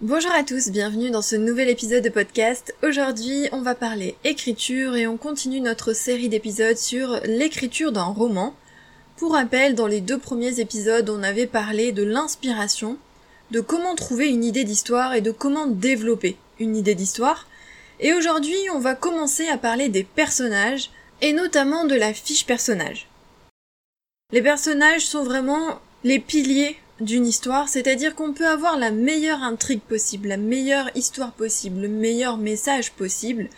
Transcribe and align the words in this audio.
Bonjour 0.00 0.30
à 0.30 0.44
tous, 0.44 0.68
bienvenue 0.68 1.10
dans 1.10 1.22
ce 1.22 1.34
nouvel 1.34 1.68
épisode 1.68 2.04
de 2.04 2.08
podcast. 2.08 2.72
Aujourd'hui, 2.84 3.48
on 3.50 3.62
va 3.62 3.74
parler 3.74 4.14
écriture 4.22 4.94
et 4.94 5.08
on 5.08 5.16
continue 5.16 5.60
notre 5.60 5.92
série 5.92 6.28
d'épisodes 6.28 6.76
sur 6.76 7.18
l'écriture 7.24 7.90
d'un 7.90 8.04
roman. 8.04 8.54
Pour 9.16 9.32
rappel, 9.32 9.74
dans 9.74 9.88
les 9.88 10.00
deux 10.00 10.16
premiers 10.16 10.60
épisodes, 10.60 11.10
on 11.10 11.24
avait 11.24 11.48
parlé 11.48 11.90
de 11.90 12.04
l'inspiration, 12.04 12.96
de 13.50 13.58
comment 13.58 13.96
trouver 13.96 14.28
une 14.28 14.44
idée 14.44 14.62
d'histoire 14.62 15.14
et 15.14 15.20
de 15.20 15.32
comment 15.32 15.66
développer 15.66 16.36
une 16.60 16.76
idée 16.76 16.94
d'histoire. 16.94 17.48
Et 17.98 18.14
aujourd'hui, 18.14 18.54
on 18.72 18.78
va 18.78 18.94
commencer 18.94 19.48
à 19.48 19.58
parler 19.58 19.88
des 19.88 20.04
personnages 20.04 20.92
et 21.22 21.32
notamment 21.32 21.86
de 21.86 21.96
la 21.96 22.14
fiche 22.14 22.46
personnage. 22.46 23.08
Les 24.32 24.42
personnages 24.42 25.06
sont 25.06 25.24
vraiment 25.24 25.80
les 26.04 26.20
piliers 26.20 26.76
d'une 27.00 27.26
histoire, 27.26 27.68
c'est-à-dire 27.68 28.14
qu'on 28.14 28.32
peut 28.32 28.46
avoir 28.46 28.78
la 28.78 28.90
meilleure 28.90 29.42
intrigue 29.42 29.80
possible, 29.80 30.28
la 30.28 30.36
meilleure 30.36 30.90
histoire 30.94 31.32
possible, 31.32 31.82
le 31.82 31.88
meilleur 31.88 32.36
message 32.36 32.92
possible, 32.92 33.48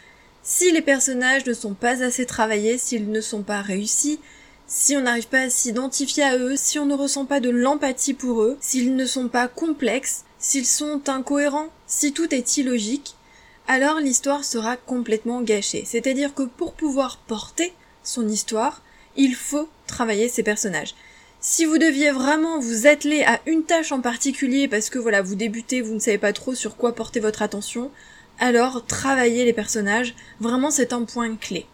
si 0.42 0.72
les 0.72 0.82
personnages 0.82 1.46
ne 1.46 1.54
sont 1.54 1.74
pas 1.74 2.02
assez 2.02 2.26
travaillés, 2.26 2.78
s'ils 2.78 3.10
ne 3.10 3.20
sont 3.20 3.42
pas 3.42 3.62
réussis, 3.62 4.20
si 4.66 4.96
on 4.96 5.00
n'arrive 5.00 5.28
pas 5.28 5.42
à 5.42 5.50
s'identifier 5.50 6.22
à 6.22 6.36
eux, 6.36 6.54
si 6.56 6.78
on 6.78 6.86
ne 6.86 6.94
ressent 6.94 7.24
pas 7.24 7.40
de 7.40 7.50
l'empathie 7.50 8.14
pour 8.14 8.42
eux, 8.42 8.56
s'ils 8.60 8.94
ne 8.94 9.04
sont 9.04 9.28
pas 9.28 9.48
complexes, 9.48 10.24
s'ils 10.38 10.66
sont 10.66 11.08
incohérents, 11.08 11.68
si 11.86 12.12
tout 12.12 12.32
est 12.34 12.56
illogique, 12.56 13.16
alors 13.66 14.00
l'histoire 14.00 14.44
sera 14.44 14.76
complètement 14.76 15.42
gâchée. 15.42 15.84
C'est-à-dire 15.86 16.34
que 16.34 16.42
pour 16.42 16.72
pouvoir 16.72 17.18
porter 17.18 17.72
son 18.02 18.28
histoire, 18.28 18.82
il 19.16 19.34
faut 19.34 19.68
travailler 19.86 20.28
ses 20.28 20.42
personnages. 20.42 20.94
Si 21.42 21.64
vous 21.64 21.78
deviez 21.78 22.10
vraiment 22.10 22.58
vous 22.60 22.86
atteler 22.86 23.22
à 23.22 23.40
une 23.46 23.62
tâche 23.62 23.92
en 23.92 24.02
particulier 24.02 24.68
parce 24.68 24.90
que 24.90 24.98
voilà, 24.98 25.22
vous 25.22 25.36
débutez, 25.36 25.80
vous 25.80 25.94
ne 25.94 25.98
savez 25.98 26.18
pas 26.18 26.34
trop 26.34 26.54
sur 26.54 26.76
quoi 26.76 26.94
porter 26.94 27.18
votre 27.18 27.40
attention, 27.40 27.90
alors 28.38 28.84
travailler 28.84 29.46
les 29.46 29.54
personnages, 29.54 30.14
vraiment 30.38 30.70
c'est 30.70 30.92
un 30.92 31.04
point 31.04 31.34
clé. 31.36 31.64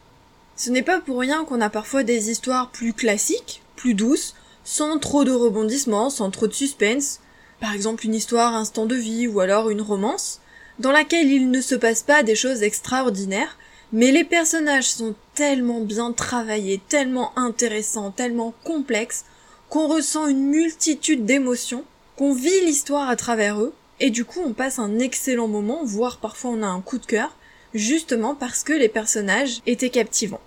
Ce 0.54 0.70
n'est 0.70 0.84
pas 0.84 1.00
pour 1.00 1.18
rien 1.18 1.44
qu'on 1.44 1.60
a 1.60 1.68
parfois 1.68 2.04
des 2.04 2.30
histoires 2.30 2.70
plus 2.70 2.92
classiques, 2.92 3.60
plus 3.74 3.94
douces, 3.94 4.36
sans 4.62 5.00
trop 5.00 5.24
de 5.24 5.32
rebondissements, 5.32 6.10
sans 6.10 6.30
trop 6.30 6.46
de 6.46 6.52
suspense, 6.52 7.18
par 7.58 7.74
exemple 7.74 8.06
une 8.06 8.14
histoire 8.14 8.54
instant 8.54 8.86
de 8.86 8.94
vie 8.94 9.26
ou 9.26 9.40
alors 9.40 9.68
une 9.68 9.82
romance, 9.82 10.40
dans 10.78 10.92
laquelle 10.92 11.28
il 11.28 11.50
ne 11.50 11.60
se 11.60 11.74
passe 11.74 12.04
pas 12.04 12.22
des 12.22 12.36
choses 12.36 12.62
extraordinaires, 12.62 13.58
mais 13.92 14.12
les 14.12 14.24
personnages 14.24 14.90
sont 14.90 15.16
tellement 15.34 15.80
bien 15.80 16.12
travaillés, 16.12 16.80
tellement 16.88 17.36
intéressants, 17.36 18.12
tellement 18.12 18.54
complexes, 18.62 19.24
qu'on 19.68 19.88
ressent 19.88 20.26
une 20.26 20.46
multitude 20.46 21.24
d'émotions, 21.24 21.84
qu'on 22.16 22.32
vit 22.32 22.64
l'histoire 22.64 23.08
à 23.08 23.16
travers 23.16 23.60
eux, 23.60 23.74
et 24.00 24.10
du 24.10 24.24
coup 24.24 24.40
on 24.44 24.52
passe 24.52 24.78
un 24.78 24.98
excellent 24.98 25.48
moment, 25.48 25.80
voire 25.84 26.18
parfois 26.18 26.50
on 26.50 26.62
a 26.62 26.66
un 26.66 26.80
coup 26.80 26.98
de 26.98 27.06
cœur, 27.06 27.36
justement 27.74 28.34
parce 28.34 28.62
que 28.62 28.72
les 28.72 28.88
personnages 28.88 29.60
étaient 29.66 29.90
captivants. 29.90 30.40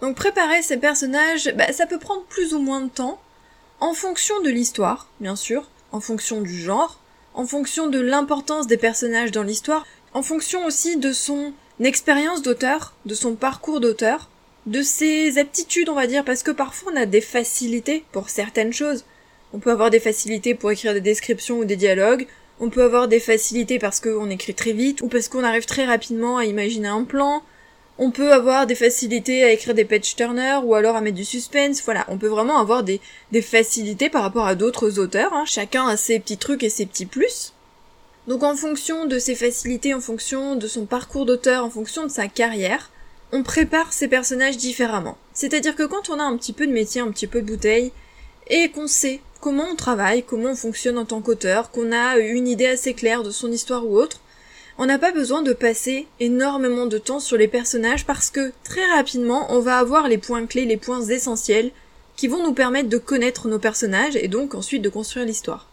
Donc 0.00 0.16
préparer 0.16 0.62
ces 0.62 0.76
personnages, 0.76 1.52
bah, 1.56 1.72
ça 1.72 1.86
peut 1.86 1.98
prendre 1.98 2.24
plus 2.24 2.54
ou 2.54 2.60
moins 2.60 2.82
de 2.82 2.90
temps, 2.90 3.20
en 3.80 3.94
fonction 3.94 4.40
de 4.40 4.50
l'histoire, 4.50 5.08
bien 5.20 5.36
sûr, 5.36 5.68
en 5.92 6.00
fonction 6.00 6.40
du 6.40 6.60
genre, 6.60 7.00
en 7.34 7.46
fonction 7.46 7.86
de 7.86 8.00
l'importance 8.00 8.66
des 8.66 8.76
personnages 8.76 9.30
dans 9.30 9.42
l'histoire, 9.42 9.86
en 10.14 10.22
fonction 10.22 10.64
aussi 10.66 10.96
de 10.96 11.12
son 11.12 11.52
expérience 11.80 12.42
d'auteur, 12.42 12.94
de 13.06 13.14
son 13.14 13.34
parcours 13.34 13.80
d'auteur, 13.80 14.28
de 14.68 14.82
ses 14.82 15.38
aptitudes, 15.38 15.88
on 15.88 15.94
va 15.94 16.06
dire, 16.06 16.24
parce 16.24 16.42
que 16.42 16.50
parfois 16.50 16.92
on 16.92 16.96
a 16.96 17.06
des 17.06 17.22
facilités 17.22 18.04
pour 18.12 18.28
certaines 18.28 18.72
choses. 18.72 19.04
On 19.54 19.58
peut 19.60 19.70
avoir 19.70 19.88
des 19.88 20.00
facilités 20.00 20.54
pour 20.54 20.70
écrire 20.70 20.92
des 20.92 21.00
descriptions 21.00 21.58
ou 21.58 21.64
des 21.64 21.76
dialogues, 21.76 22.26
on 22.60 22.68
peut 22.68 22.82
avoir 22.82 23.08
des 23.08 23.20
facilités 23.20 23.78
parce 23.78 24.00
qu'on 24.00 24.28
écrit 24.28 24.54
très 24.54 24.72
vite, 24.72 25.00
ou 25.00 25.08
parce 25.08 25.28
qu'on 25.28 25.44
arrive 25.44 25.64
très 25.64 25.86
rapidement 25.86 26.36
à 26.36 26.44
imaginer 26.44 26.88
un 26.88 27.04
plan, 27.04 27.42
on 27.96 28.10
peut 28.10 28.32
avoir 28.32 28.66
des 28.66 28.74
facilités 28.74 29.42
à 29.42 29.52
écrire 29.52 29.74
des 29.74 29.86
page 29.86 30.14
turners 30.14 30.60
ou 30.62 30.74
alors 30.74 30.96
à 30.96 31.00
mettre 31.00 31.16
du 31.16 31.24
suspense, 31.24 31.82
voilà, 31.82 32.04
on 32.08 32.18
peut 32.18 32.28
vraiment 32.28 32.58
avoir 32.58 32.82
des, 32.82 33.00
des 33.32 33.42
facilités 33.42 34.10
par 34.10 34.22
rapport 34.22 34.46
à 34.46 34.54
d'autres 34.54 34.98
auteurs, 34.98 35.32
hein. 35.32 35.44
chacun 35.46 35.86
a 35.88 35.96
ses 35.96 36.20
petits 36.20 36.36
trucs 36.36 36.62
et 36.62 36.70
ses 36.70 36.84
petits 36.84 37.06
plus. 37.06 37.54
Donc 38.26 38.42
en 38.42 38.54
fonction 38.54 39.06
de 39.06 39.18
ses 39.18 39.34
facilités, 39.34 39.94
en 39.94 40.00
fonction 40.00 40.56
de 40.56 40.68
son 40.68 40.84
parcours 40.84 41.24
d'auteur, 41.24 41.64
en 41.64 41.70
fonction 41.70 42.04
de 42.04 42.10
sa 42.10 42.28
carrière, 42.28 42.90
on 43.32 43.42
prépare 43.42 43.92
ses 43.92 44.08
personnages 44.08 44.56
différemment. 44.56 45.18
C'est-à-dire 45.32 45.76
que 45.76 45.84
quand 45.84 46.08
on 46.10 46.18
a 46.18 46.24
un 46.24 46.36
petit 46.36 46.52
peu 46.52 46.66
de 46.66 46.72
métier, 46.72 47.00
un 47.00 47.10
petit 47.10 47.26
peu 47.26 47.42
de 47.42 47.46
bouteille, 47.46 47.92
et 48.48 48.70
qu'on 48.70 48.86
sait 48.86 49.20
comment 49.40 49.66
on 49.70 49.76
travaille, 49.76 50.22
comment 50.22 50.50
on 50.50 50.56
fonctionne 50.56 50.98
en 50.98 51.04
tant 51.04 51.20
qu'auteur, 51.20 51.70
qu'on 51.70 51.92
a 51.92 52.18
une 52.18 52.48
idée 52.48 52.66
assez 52.66 52.94
claire 52.94 53.22
de 53.22 53.30
son 53.30 53.52
histoire 53.52 53.86
ou 53.86 53.96
autre, 53.96 54.20
on 54.78 54.86
n'a 54.86 54.98
pas 54.98 55.12
besoin 55.12 55.42
de 55.42 55.52
passer 55.52 56.06
énormément 56.20 56.86
de 56.86 56.98
temps 56.98 57.20
sur 57.20 57.36
les 57.36 57.48
personnages 57.48 58.06
parce 58.06 58.30
que 58.30 58.52
très 58.62 58.86
rapidement 58.94 59.46
on 59.50 59.58
va 59.58 59.76
avoir 59.76 60.08
les 60.08 60.18
points 60.18 60.46
clés, 60.46 60.64
les 60.64 60.76
points 60.76 61.02
essentiels 61.02 61.72
qui 62.16 62.28
vont 62.28 62.44
nous 62.44 62.54
permettre 62.54 62.88
de 62.88 62.98
connaître 62.98 63.48
nos 63.48 63.58
personnages 63.58 64.16
et 64.16 64.28
donc 64.28 64.54
ensuite 64.54 64.82
de 64.82 64.88
construire 64.88 65.26
l'histoire 65.26 65.67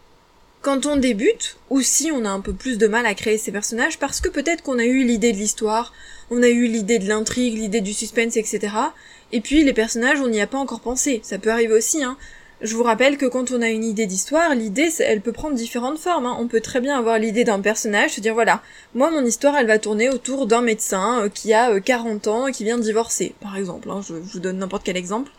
quand 0.62 0.86
on 0.86 0.96
débute, 0.96 1.56
ou 1.70 1.80
on 2.12 2.24
a 2.24 2.30
un 2.30 2.40
peu 2.40 2.52
plus 2.52 2.78
de 2.78 2.86
mal 2.86 3.06
à 3.06 3.14
créer 3.14 3.38
ces 3.38 3.52
personnages, 3.52 3.98
parce 3.98 4.20
que 4.20 4.28
peut-être 4.28 4.62
qu'on 4.62 4.78
a 4.78 4.84
eu 4.84 5.04
l'idée 5.04 5.32
de 5.32 5.38
l'histoire, 5.38 5.92
on 6.30 6.42
a 6.42 6.48
eu 6.48 6.66
l'idée 6.66 6.98
de 6.98 7.08
l'intrigue, 7.08 7.54
l'idée 7.54 7.80
du 7.80 7.92
suspense, 7.92 8.36
etc. 8.36 8.72
Et 9.32 9.40
puis 9.40 9.64
les 9.64 9.72
personnages, 9.72 10.20
on 10.20 10.28
n'y 10.28 10.40
a 10.40 10.46
pas 10.46 10.58
encore 10.58 10.80
pensé. 10.80 11.20
Ça 11.22 11.38
peut 11.38 11.50
arriver 11.50 11.74
aussi, 11.74 12.02
hein. 12.02 12.16
Je 12.62 12.74
vous 12.74 12.84
rappelle 12.84 13.18
que 13.18 13.26
quand 13.26 13.50
on 13.50 13.60
a 13.60 13.68
une 13.68 13.84
idée 13.84 14.06
d'histoire, 14.06 14.54
l'idée, 14.54 14.88
elle 15.00 15.20
peut 15.20 15.32
prendre 15.32 15.54
différentes 15.54 15.98
formes. 15.98 16.24
Hein. 16.24 16.38
On 16.40 16.48
peut 16.48 16.62
très 16.62 16.80
bien 16.80 16.98
avoir 16.98 17.18
l'idée 17.18 17.44
d'un 17.44 17.60
personnage, 17.60 18.12
se 18.12 18.20
dire 18.20 18.32
voilà, 18.32 18.62
moi 18.94 19.10
mon 19.10 19.22
histoire, 19.26 19.58
elle 19.58 19.66
va 19.66 19.78
tourner 19.78 20.08
autour 20.08 20.46
d'un 20.46 20.62
médecin 20.62 21.20
euh, 21.20 21.28
qui 21.28 21.52
a 21.52 21.78
40 21.78 22.26
euh, 22.26 22.30
ans 22.30 22.46
et 22.46 22.52
qui 22.52 22.64
vient 22.64 22.78
de 22.78 22.82
divorcer, 22.82 23.34
par 23.42 23.58
exemple. 23.58 23.90
Hein. 23.90 24.00
je 24.08 24.14
vous 24.14 24.40
donne 24.40 24.56
n'importe 24.56 24.84
quel 24.84 24.96
exemple. 24.96 25.30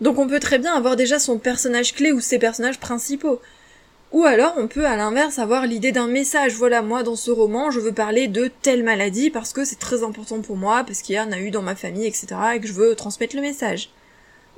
Donc 0.00 0.18
on 0.18 0.26
peut 0.26 0.40
très 0.40 0.58
bien 0.58 0.72
avoir 0.74 0.96
déjà 0.96 1.18
son 1.18 1.38
personnage 1.38 1.94
clé 1.94 2.12
ou 2.12 2.20
ses 2.20 2.38
personnages 2.38 2.80
principaux. 2.80 3.42
Ou 4.14 4.22
alors 4.22 4.54
on 4.58 4.68
peut 4.68 4.86
à 4.86 4.94
l'inverse 4.94 5.40
avoir 5.40 5.66
l'idée 5.66 5.90
d'un 5.90 6.06
message, 6.06 6.54
voilà 6.54 6.82
moi 6.82 7.02
dans 7.02 7.16
ce 7.16 7.32
roman 7.32 7.72
je 7.72 7.80
veux 7.80 7.90
parler 7.90 8.28
de 8.28 8.48
telle 8.62 8.84
maladie 8.84 9.28
parce 9.28 9.52
que 9.52 9.64
c'est 9.64 9.80
très 9.80 10.04
important 10.04 10.40
pour 10.40 10.56
moi, 10.56 10.84
parce 10.84 11.02
qu'il 11.02 11.16
y 11.16 11.20
en 11.20 11.32
a 11.32 11.40
eu 11.40 11.50
dans 11.50 11.62
ma 11.62 11.74
famille, 11.74 12.06
etc. 12.06 12.28
et 12.54 12.60
que 12.60 12.68
je 12.68 12.74
veux 12.74 12.94
transmettre 12.94 13.34
le 13.34 13.42
message. 13.42 13.90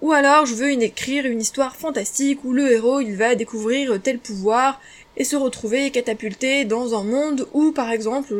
Ou 0.02 0.12
alors 0.12 0.44
je 0.44 0.54
veux 0.54 0.70
écrire 0.70 1.24
une 1.24 1.40
histoire 1.40 1.74
fantastique 1.74 2.44
où 2.44 2.52
le 2.52 2.70
héros 2.70 3.00
il 3.00 3.16
va 3.16 3.34
découvrir 3.34 3.98
tel 4.02 4.18
pouvoir 4.18 4.78
et 5.16 5.24
se 5.24 5.36
retrouver 5.36 5.90
catapulté 5.90 6.66
dans 6.66 6.94
un 6.94 7.04
monde 7.04 7.48
où 7.54 7.72
par 7.72 7.90
exemple 7.90 8.34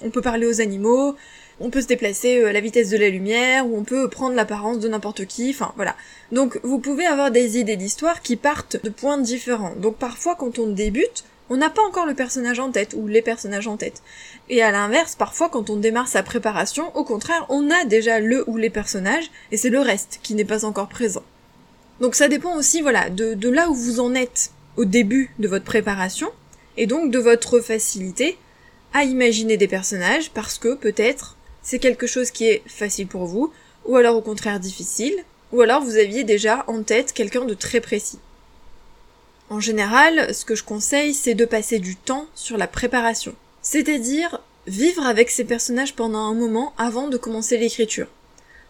on 0.00 0.08
peut 0.08 0.22
parler 0.22 0.46
aux 0.46 0.62
animaux, 0.62 1.16
on 1.62 1.70
peut 1.70 1.80
se 1.80 1.86
déplacer 1.86 2.38
euh, 2.38 2.48
à 2.48 2.52
la 2.52 2.60
vitesse 2.60 2.90
de 2.90 2.98
la 2.98 3.08
lumière, 3.08 3.66
ou 3.66 3.78
on 3.78 3.84
peut 3.84 4.10
prendre 4.10 4.34
l'apparence 4.34 4.80
de 4.80 4.88
n'importe 4.88 5.24
qui, 5.26 5.50
enfin 5.50 5.72
voilà. 5.76 5.96
Donc 6.32 6.58
vous 6.62 6.78
pouvez 6.78 7.06
avoir 7.06 7.30
des 7.30 7.58
idées 7.58 7.76
d'histoire 7.76 8.20
qui 8.20 8.36
partent 8.36 8.82
de 8.82 8.90
points 8.90 9.18
différents. 9.18 9.74
Donc 9.76 9.96
parfois 9.96 10.34
quand 10.34 10.58
on 10.58 10.66
débute, 10.66 11.24
on 11.50 11.56
n'a 11.56 11.70
pas 11.70 11.82
encore 11.82 12.06
le 12.06 12.14
personnage 12.14 12.60
en 12.60 12.70
tête, 12.70 12.94
ou 12.96 13.06
les 13.06 13.22
personnages 13.22 13.68
en 13.68 13.76
tête. 13.76 14.02
Et 14.48 14.62
à 14.62 14.72
l'inverse, 14.72 15.14
parfois 15.14 15.48
quand 15.48 15.70
on 15.70 15.76
démarre 15.76 16.08
sa 16.08 16.22
préparation, 16.22 16.94
au 16.96 17.04
contraire, 17.04 17.46
on 17.48 17.70
a 17.70 17.84
déjà 17.84 18.20
le 18.20 18.48
ou 18.48 18.56
les 18.56 18.70
personnages, 18.70 19.30
et 19.50 19.56
c'est 19.56 19.70
le 19.70 19.80
reste 19.80 20.18
qui 20.22 20.34
n'est 20.34 20.44
pas 20.44 20.64
encore 20.64 20.88
présent. 20.88 21.22
Donc 22.00 22.14
ça 22.14 22.28
dépend 22.28 22.56
aussi, 22.56 22.80
voilà, 22.80 23.10
de, 23.10 23.34
de 23.34 23.48
là 23.48 23.68
où 23.70 23.74
vous 23.74 24.00
en 24.00 24.14
êtes 24.14 24.50
au 24.76 24.84
début 24.84 25.30
de 25.38 25.46
votre 25.46 25.64
préparation, 25.64 26.30
et 26.76 26.86
donc 26.86 27.10
de 27.10 27.18
votre 27.18 27.60
facilité 27.60 28.38
à 28.94 29.04
imaginer 29.04 29.56
des 29.56 29.68
personnages, 29.68 30.30
parce 30.30 30.58
que 30.58 30.74
peut-être 30.74 31.36
c'est 31.62 31.78
quelque 31.78 32.06
chose 32.06 32.30
qui 32.30 32.46
est 32.46 32.62
facile 32.66 33.06
pour 33.06 33.26
vous, 33.26 33.52
ou 33.84 33.96
alors 33.96 34.16
au 34.16 34.20
contraire 34.20 34.60
difficile, 34.60 35.16
ou 35.52 35.60
alors 35.60 35.82
vous 35.82 35.96
aviez 35.96 36.24
déjà 36.24 36.64
en 36.66 36.82
tête 36.82 37.12
quelqu'un 37.12 37.44
de 37.44 37.54
très 37.54 37.80
précis. 37.80 38.18
En 39.50 39.60
général, 39.60 40.34
ce 40.34 40.44
que 40.44 40.54
je 40.54 40.64
conseille, 40.64 41.12
c'est 41.12 41.34
de 41.34 41.44
passer 41.44 41.78
du 41.78 41.96
temps 41.96 42.26
sur 42.34 42.56
la 42.56 42.66
préparation. 42.66 43.34
C'est-à-dire 43.60 44.40
vivre 44.66 45.04
avec 45.04 45.30
ces 45.30 45.44
personnages 45.44 45.94
pendant 45.94 46.20
un 46.20 46.34
moment 46.34 46.72
avant 46.78 47.08
de 47.08 47.16
commencer 47.16 47.58
l'écriture. 47.58 48.06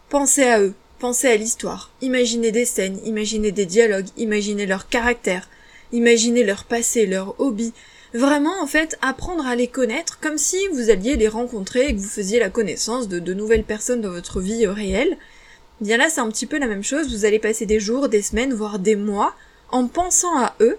Pensez 0.08 0.42
à 0.42 0.60
eux, 0.60 0.74
pensez 0.98 1.28
à 1.28 1.36
l'histoire, 1.36 1.90
imaginez 2.00 2.50
des 2.50 2.64
scènes, 2.64 3.00
imaginez 3.04 3.52
des 3.52 3.66
dialogues, 3.66 4.08
imaginez 4.16 4.66
leur 4.66 4.88
caractère, 4.88 5.48
imaginez 5.92 6.44
leur 6.44 6.64
passé, 6.64 7.06
leur 7.06 7.40
hobby, 7.40 7.72
Vraiment, 8.14 8.60
en 8.60 8.66
fait, 8.66 8.98
apprendre 9.00 9.46
à 9.46 9.56
les 9.56 9.68
connaître 9.68 10.20
comme 10.20 10.36
si 10.36 10.58
vous 10.72 10.90
alliez 10.90 11.16
les 11.16 11.28
rencontrer 11.28 11.88
et 11.88 11.94
que 11.94 12.00
vous 12.00 12.08
faisiez 12.08 12.38
la 12.38 12.50
connaissance 12.50 13.08
de, 13.08 13.18
de 13.18 13.32
nouvelles 13.32 13.64
personnes 13.64 14.02
dans 14.02 14.10
votre 14.10 14.40
vie 14.40 14.66
euh, 14.66 14.72
réelle. 14.72 15.16
Bien 15.80 15.96
là, 15.96 16.10
c'est 16.10 16.20
un 16.20 16.28
petit 16.28 16.46
peu 16.46 16.58
la 16.58 16.66
même 16.66 16.84
chose. 16.84 17.10
Vous 17.10 17.24
allez 17.24 17.38
passer 17.38 17.64
des 17.64 17.80
jours, 17.80 18.08
des 18.08 18.22
semaines, 18.22 18.52
voire 18.52 18.78
des 18.78 18.96
mois 18.96 19.34
en 19.70 19.86
pensant 19.86 20.36
à 20.38 20.54
eux, 20.60 20.76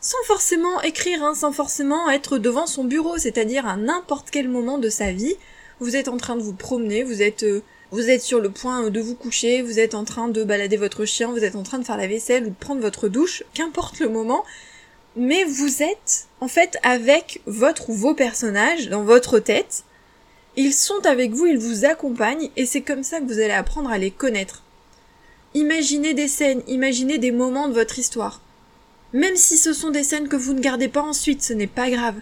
sans 0.00 0.22
forcément 0.24 0.80
écrire, 0.80 1.22
hein, 1.22 1.34
sans 1.34 1.52
forcément 1.52 2.10
être 2.10 2.38
devant 2.38 2.66
son 2.66 2.84
bureau, 2.84 3.18
c'est-à-dire 3.18 3.66
à, 3.66 3.76
n'importe 3.76 4.30
quel 4.30 4.48
moment 4.48 4.78
de 4.78 4.88
sa 4.88 5.12
vie. 5.12 5.36
Vous 5.80 5.96
êtes 5.96 6.08
en 6.08 6.16
train 6.16 6.36
de 6.36 6.42
vous 6.42 6.54
promener, 6.54 7.04
vous 7.04 7.20
êtes 7.20 7.42
euh, 7.42 7.62
vous 7.92 8.08
êtes 8.08 8.22
sur 8.22 8.40
le 8.40 8.50
point 8.50 8.88
de 8.88 9.00
vous 9.00 9.16
coucher, 9.16 9.62
vous 9.62 9.80
êtes 9.80 9.94
en 9.94 10.04
train 10.04 10.28
de 10.28 10.44
balader 10.44 10.76
votre 10.76 11.04
chien, 11.04 11.28
vous 11.30 11.44
êtes 11.44 11.56
en 11.56 11.64
train 11.64 11.78
de 11.78 11.84
faire 11.84 11.96
la 11.96 12.06
vaisselle 12.06 12.44
ou 12.44 12.50
de 12.50 12.54
prendre 12.54 12.80
votre 12.80 13.08
douche, 13.08 13.42
qu'importe 13.52 13.98
le 13.98 14.08
moment, 14.08 14.44
mais 15.16 15.44
vous 15.44 15.82
êtes 15.82 16.26
en 16.40 16.48
fait 16.48 16.78
avec 16.82 17.40
votre 17.46 17.90
ou 17.90 17.94
vos 17.94 18.14
personnages 18.14 18.88
dans 18.88 19.02
votre 19.02 19.38
tête. 19.38 19.84
Ils 20.56 20.74
sont 20.74 21.06
avec 21.06 21.32
vous, 21.32 21.46
ils 21.46 21.58
vous 21.58 21.84
accompagnent 21.84 22.50
et 22.56 22.66
c'est 22.66 22.80
comme 22.80 23.02
ça 23.02 23.20
que 23.20 23.26
vous 23.26 23.40
allez 23.40 23.50
apprendre 23.50 23.90
à 23.90 23.98
les 23.98 24.10
connaître. 24.10 24.62
Imaginez 25.54 26.14
des 26.14 26.28
scènes, 26.28 26.62
imaginez 26.68 27.18
des 27.18 27.32
moments 27.32 27.68
de 27.68 27.74
votre 27.74 27.98
histoire. 27.98 28.40
Même 29.12 29.36
si 29.36 29.56
ce 29.56 29.72
sont 29.72 29.90
des 29.90 30.04
scènes 30.04 30.28
que 30.28 30.36
vous 30.36 30.52
ne 30.52 30.60
gardez 30.60 30.88
pas 30.88 31.02
ensuite, 31.02 31.42
ce 31.42 31.52
n'est 31.52 31.66
pas 31.66 31.90
grave. 31.90 32.16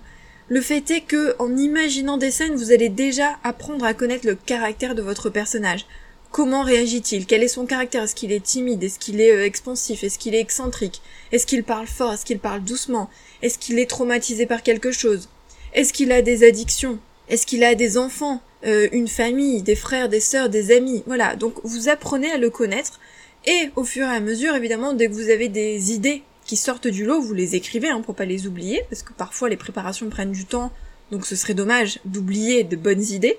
Le 0.48 0.62
fait 0.62 0.90
est 0.90 1.02
que, 1.02 1.36
en 1.38 1.54
imaginant 1.56 2.16
des 2.16 2.30
scènes, 2.30 2.54
vous 2.54 2.72
allez 2.72 2.88
déjà 2.88 3.38
apprendre 3.44 3.84
à 3.84 3.92
connaître 3.92 4.26
le 4.26 4.34
caractère 4.34 4.94
de 4.94 5.02
votre 5.02 5.28
personnage. 5.28 5.84
Comment 6.30 6.62
réagit-il? 6.62 7.26
Quel 7.26 7.42
est 7.42 7.48
son 7.48 7.66
caractère? 7.66 8.04
Est-ce 8.04 8.14
qu'il 8.14 8.32
est 8.32 8.44
timide? 8.44 8.82
Est-ce 8.84 8.98
qu'il 8.98 9.20
est 9.20 9.32
euh, 9.32 9.44
expansif? 9.44 10.04
Est-ce 10.04 10.18
qu'il 10.18 10.34
est 10.34 10.40
excentrique? 10.40 11.00
Est-ce 11.32 11.46
qu'il 11.46 11.64
parle 11.64 11.86
fort? 11.86 12.12
Est-ce 12.12 12.24
qu'il 12.24 12.38
parle 12.38 12.62
doucement? 12.62 13.08
Est-ce 13.42 13.58
qu'il 13.58 13.78
est 13.78 13.88
traumatisé 13.88 14.46
par 14.46 14.62
quelque 14.62 14.92
chose? 14.92 15.28
Est-ce 15.72 15.92
qu'il 15.92 16.12
a 16.12 16.22
des 16.22 16.46
addictions? 16.46 16.98
Est-ce 17.28 17.46
qu'il 17.46 17.64
a 17.64 17.74
des 17.74 17.96
enfants? 17.96 18.42
Euh, 18.66 18.88
Une 18.92 19.08
famille? 19.08 19.62
Des 19.62 19.74
frères, 19.74 20.08
des 20.08 20.20
sœurs, 20.20 20.48
des 20.48 20.76
amis? 20.76 21.02
Voilà, 21.06 21.34
donc 21.34 21.54
vous 21.64 21.88
apprenez 21.88 22.30
à 22.30 22.36
le 22.36 22.50
connaître 22.50 23.00
et 23.46 23.70
au 23.76 23.84
fur 23.84 24.06
et 24.06 24.16
à 24.16 24.20
mesure, 24.20 24.54
évidemment, 24.54 24.92
dès 24.92 25.08
que 25.08 25.14
vous 25.14 25.30
avez 25.30 25.48
des 25.48 25.92
idées 25.92 26.22
qui 26.44 26.56
sortent 26.56 26.88
du 26.88 27.04
lot, 27.04 27.20
vous 27.20 27.34
les 27.34 27.54
écrivez 27.54 27.88
hein, 27.88 28.00
pour 28.00 28.14
pas 28.14 28.24
les 28.24 28.46
oublier, 28.46 28.82
parce 28.90 29.02
que 29.02 29.12
parfois 29.12 29.48
les 29.48 29.56
préparations 29.56 30.08
prennent 30.08 30.32
du 30.32 30.44
temps, 30.44 30.72
donc 31.10 31.24
ce 31.24 31.36
serait 31.36 31.54
dommage 31.54 32.00
d'oublier 32.04 32.64
de 32.64 32.76
bonnes 32.76 33.04
idées. 33.04 33.38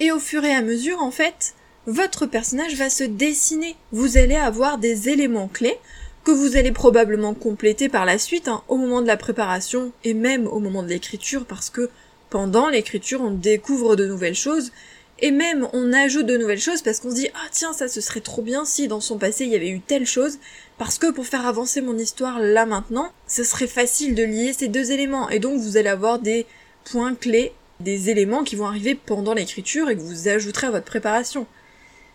Et 0.00 0.10
au 0.10 0.18
fur 0.18 0.44
et 0.44 0.52
à 0.52 0.62
mesure, 0.62 1.02
en 1.02 1.10
fait, 1.10 1.54
votre 1.86 2.26
personnage 2.26 2.74
va 2.74 2.90
se 2.90 3.04
dessiner. 3.04 3.76
Vous 3.92 4.16
allez 4.16 4.36
avoir 4.36 4.78
des 4.78 5.08
éléments 5.08 5.48
clés 5.48 5.78
que 6.24 6.32
vous 6.32 6.56
allez 6.56 6.72
probablement 6.72 7.34
compléter 7.34 7.88
par 7.88 8.04
la 8.04 8.18
suite, 8.18 8.48
hein, 8.48 8.62
au 8.66 8.76
moment 8.76 9.00
de 9.00 9.06
la 9.06 9.16
préparation 9.16 9.92
et 10.02 10.12
même 10.12 10.48
au 10.48 10.58
moment 10.58 10.82
de 10.82 10.88
l'écriture, 10.88 11.44
parce 11.46 11.70
que 11.70 11.88
pendant 12.30 12.68
l'écriture, 12.68 13.20
on 13.22 13.30
découvre 13.30 13.94
de 13.94 14.06
nouvelles 14.06 14.34
choses, 14.34 14.72
et 15.20 15.30
même 15.30 15.68
on 15.72 15.92
ajoute 15.92 16.26
de 16.26 16.36
nouvelles 16.36 16.60
choses 16.60 16.82
parce 16.82 17.00
qu'on 17.00 17.10
se 17.10 17.14
dit 17.14 17.28
ah 17.34 17.48
tiens 17.50 17.72
ça 17.72 17.88
ce 17.88 18.00
serait 18.00 18.20
trop 18.20 18.42
bien 18.42 18.64
si 18.64 18.86
dans 18.86 19.00
son 19.00 19.16
passé 19.16 19.44
il 19.44 19.50
y 19.50 19.56
avait 19.56 19.70
eu 19.70 19.80
telle 19.80 20.06
chose 20.06 20.38
parce 20.76 20.98
que 20.98 21.10
pour 21.10 21.26
faire 21.26 21.46
avancer 21.46 21.80
mon 21.80 21.96
histoire 21.96 22.38
là 22.38 22.66
maintenant, 22.66 23.10
ce 23.26 23.42
serait 23.42 23.66
facile 23.66 24.14
de 24.14 24.22
lier 24.22 24.52
ces 24.52 24.68
deux 24.68 24.92
éléments 24.92 25.30
et 25.30 25.38
donc 25.38 25.58
vous 25.58 25.78
allez 25.78 25.88
avoir 25.88 26.18
des 26.18 26.44
points 26.84 27.14
clés, 27.14 27.52
des 27.80 28.10
éléments 28.10 28.44
qui 28.44 28.56
vont 28.56 28.66
arriver 28.66 28.94
pendant 28.94 29.32
l'écriture 29.32 29.88
et 29.88 29.96
que 29.96 30.02
vous 30.02 30.28
ajouterez 30.28 30.66
à 30.66 30.70
votre 30.70 30.84
préparation. 30.84 31.46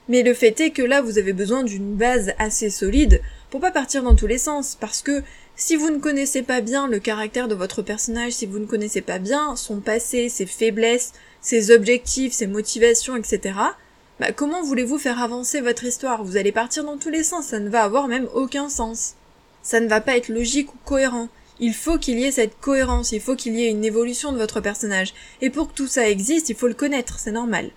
Mais 0.10 0.24
le 0.24 0.34
fait 0.34 0.60
est 0.60 0.72
que 0.72 0.82
là 0.82 1.02
vous 1.02 1.18
avez 1.18 1.34
besoin 1.34 1.64
d'une 1.64 1.96
base 1.96 2.34
assez 2.40 2.70
solide 2.70 3.22
pour 3.50 3.62
pas 3.62 3.72
partir 3.72 4.04
dans 4.04 4.16
tous 4.16 4.28
les 4.28 4.38
sens 4.38 4.78
parce 4.80 5.02
que 5.02 5.24
si 5.56 5.76
vous 5.76 5.90
ne 5.90 6.00
connaissez 6.00 6.42
pas 6.42 6.62
bien 6.62 6.88
le 6.88 7.00
caractère 7.00 7.48
de 7.48 7.56
votre 7.56 7.82
personnage, 7.82 8.34
si 8.34 8.46
vous 8.46 8.60
ne 8.60 8.66
connaissez 8.66 9.02
pas 9.02 9.20
bien 9.20 9.56
son 9.56 9.80
passé, 9.80 10.28
ses 10.30 10.46
faiblesses, 10.46 11.14
ses 11.40 11.72
objectifs, 11.72 12.34
ses 12.34 12.48
motivations, 12.48 13.16
etc., 13.16 13.54
bah 14.20 14.32
comment 14.32 14.64
voulez-vous 14.64 14.98
faire 14.98 15.22
avancer 15.22 15.62
votre 15.62 15.84
histoire? 15.84 16.24
Vous 16.24 16.38
allez 16.38 16.52
partir 16.52 16.84
dans 16.84 16.98
tous 16.98 17.10
les 17.10 17.24
sens, 17.24 17.48
ça 17.48 17.60
ne 17.60 17.70
va 17.70 17.84
avoir 17.84 18.08
même 18.08 18.28
aucun 18.34 18.70
sens. 18.70 19.16
Ça 19.64 19.80
ne 19.80 19.88
va 19.88 20.02
pas 20.02 20.18
être 20.18 20.30
logique 20.30 20.74
ou 20.74 20.78
cohérent. 20.86 21.30
Il 21.60 21.74
faut 21.74 21.98
qu'il 21.98 22.20
y 22.20 22.24
ait 22.24 22.32
cette 22.32 22.60
cohérence, 22.60 23.12
il 23.12 23.22
faut 23.22 23.36
qu'il 23.36 23.56
y 23.56 23.64
ait 23.64 23.70
une 23.70 23.86
évolution 23.86 24.32
de 24.32 24.38
votre 24.38 24.62
personnage. 24.62 25.14
Et 25.42 25.50
pour 25.50 25.70
que 25.70 25.76
tout 25.76 25.88
ça 25.88 26.10
existe, 26.10 26.50
il 26.50 26.56
faut 26.56 26.68
le 26.68 26.74
connaître, 26.74 27.20
c'est 27.20 27.32
normal. 27.32 27.70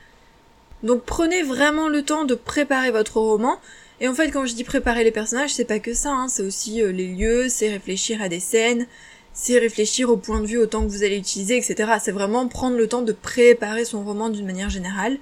Donc 0.85 1.03
prenez 1.05 1.43
vraiment 1.43 1.89
le 1.89 2.03
temps 2.03 2.25
de 2.25 2.35
préparer 2.35 2.91
votre 2.91 3.17
roman. 3.17 3.59
Et 4.01 4.09
en 4.09 4.15
fait, 4.15 4.31
quand 4.31 4.45
je 4.45 4.55
dis 4.55 4.65
préparer 4.65 5.03
les 5.03 5.11
personnages, 5.11 5.55
c'est 5.55 5.65
pas 5.65 5.79
que 5.79 5.95
ça, 5.95 6.11
hein, 6.11 6.29
c'est 6.29 6.43
aussi 6.43 6.83
euh, 6.83 6.93
les 6.93 7.09
lieux, 7.09 7.49
c'est 7.49 7.71
réfléchir 7.71 8.21
à 8.21 8.29
des 8.29 8.41
scènes, 8.41 8.87
c'est 9.33 9.59
réfléchir 9.59 10.11
au 10.11 10.19
point 10.19 10.41
de 10.41 10.47
vue, 10.47 10.59
au 10.59 10.67
temps 10.67 10.83
que 10.83 10.91
vous 10.91 11.03
allez 11.03 11.17
utiliser, 11.17 11.57
etc. 11.57 11.95
C'est 12.03 12.13
vraiment 12.13 12.47
prendre 12.49 12.77
le 12.77 12.87
temps 12.87 13.03
de 13.03 13.13
préparer 13.13 13.85
son 13.85 14.05
roman 14.05 14.29
d'une 14.29 14.45
manière 14.45 14.69
générale. 14.69 15.17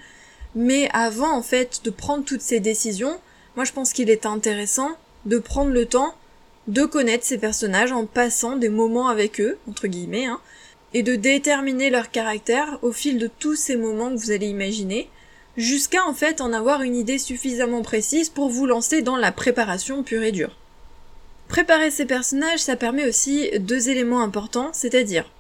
Mais 0.55 0.91
avant, 0.93 1.33
en 1.33 1.43
fait, 1.43 1.81
de 1.85 1.91
prendre 1.91 2.25
toutes 2.25 2.43
ces 2.43 2.61
décisions, 2.61 3.19
moi 3.55 3.65
je 3.65 3.73
pense 3.73 3.93
qu'il 3.93 4.11
est 4.11 4.27
intéressant 4.27 4.91
de 5.27 5.39
prendre 5.39 5.71
le 5.71 5.87
temps 5.87 6.15
de 6.67 6.85
connaître 6.85 7.25
ces 7.25 7.39
personnages 7.39 7.93
en 7.93 8.07
passant 8.07 8.57
des 8.57 8.69
moments 8.69 9.09
avec 9.09 9.41
eux, 9.41 9.59
entre 9.69 9.87
guillemets, 9.87 10.27
hein, 10.27 10.41
et 10.95 11.03
de 11.03 11.15
déterminer 11.15 11.91
leur 11.91 12.11
caractère 12.11 12.79
au 12.83 12.93
fil 12.93 13.19
de 13.19 13.31
tous 13.39 13.57
ces 13.57 13.77
moments 13.77 14.11
que 14.11 14.17
vous 14.17 14.31
allez 14.31 14.49
imaginer, 14.49 15.09
jusqu'à 15.57 16.05
en 16.07 16.15
fait 16.15 16.41
en 16.41 16.53
avoir 16.53 16.83
une 16.83 16.97
idée 16.97 17.19
suffisamment 17.19 17.83
précise 17.83 18.29
pour 18.29 18.49
vous 18.49 18.67
lancer 18.67 19.03
dans 19.03 19.17
la 19.17 19.33
préparation 19.33 20.03
pure 20.03 20.23
et 20.23 20.33
dure. 20.33 20.57
Préparer 21.49 21.91
ces 21.91 22.07
personnages, 22.07 22.61
ça 22.61 22.77
permet 22.77 23.07
aussi 23.07 23.51
deux 23.59 23.91
éléments 23.91 24.23
importants, 24.23 24.71
c'est-à-dire 24.73 25.31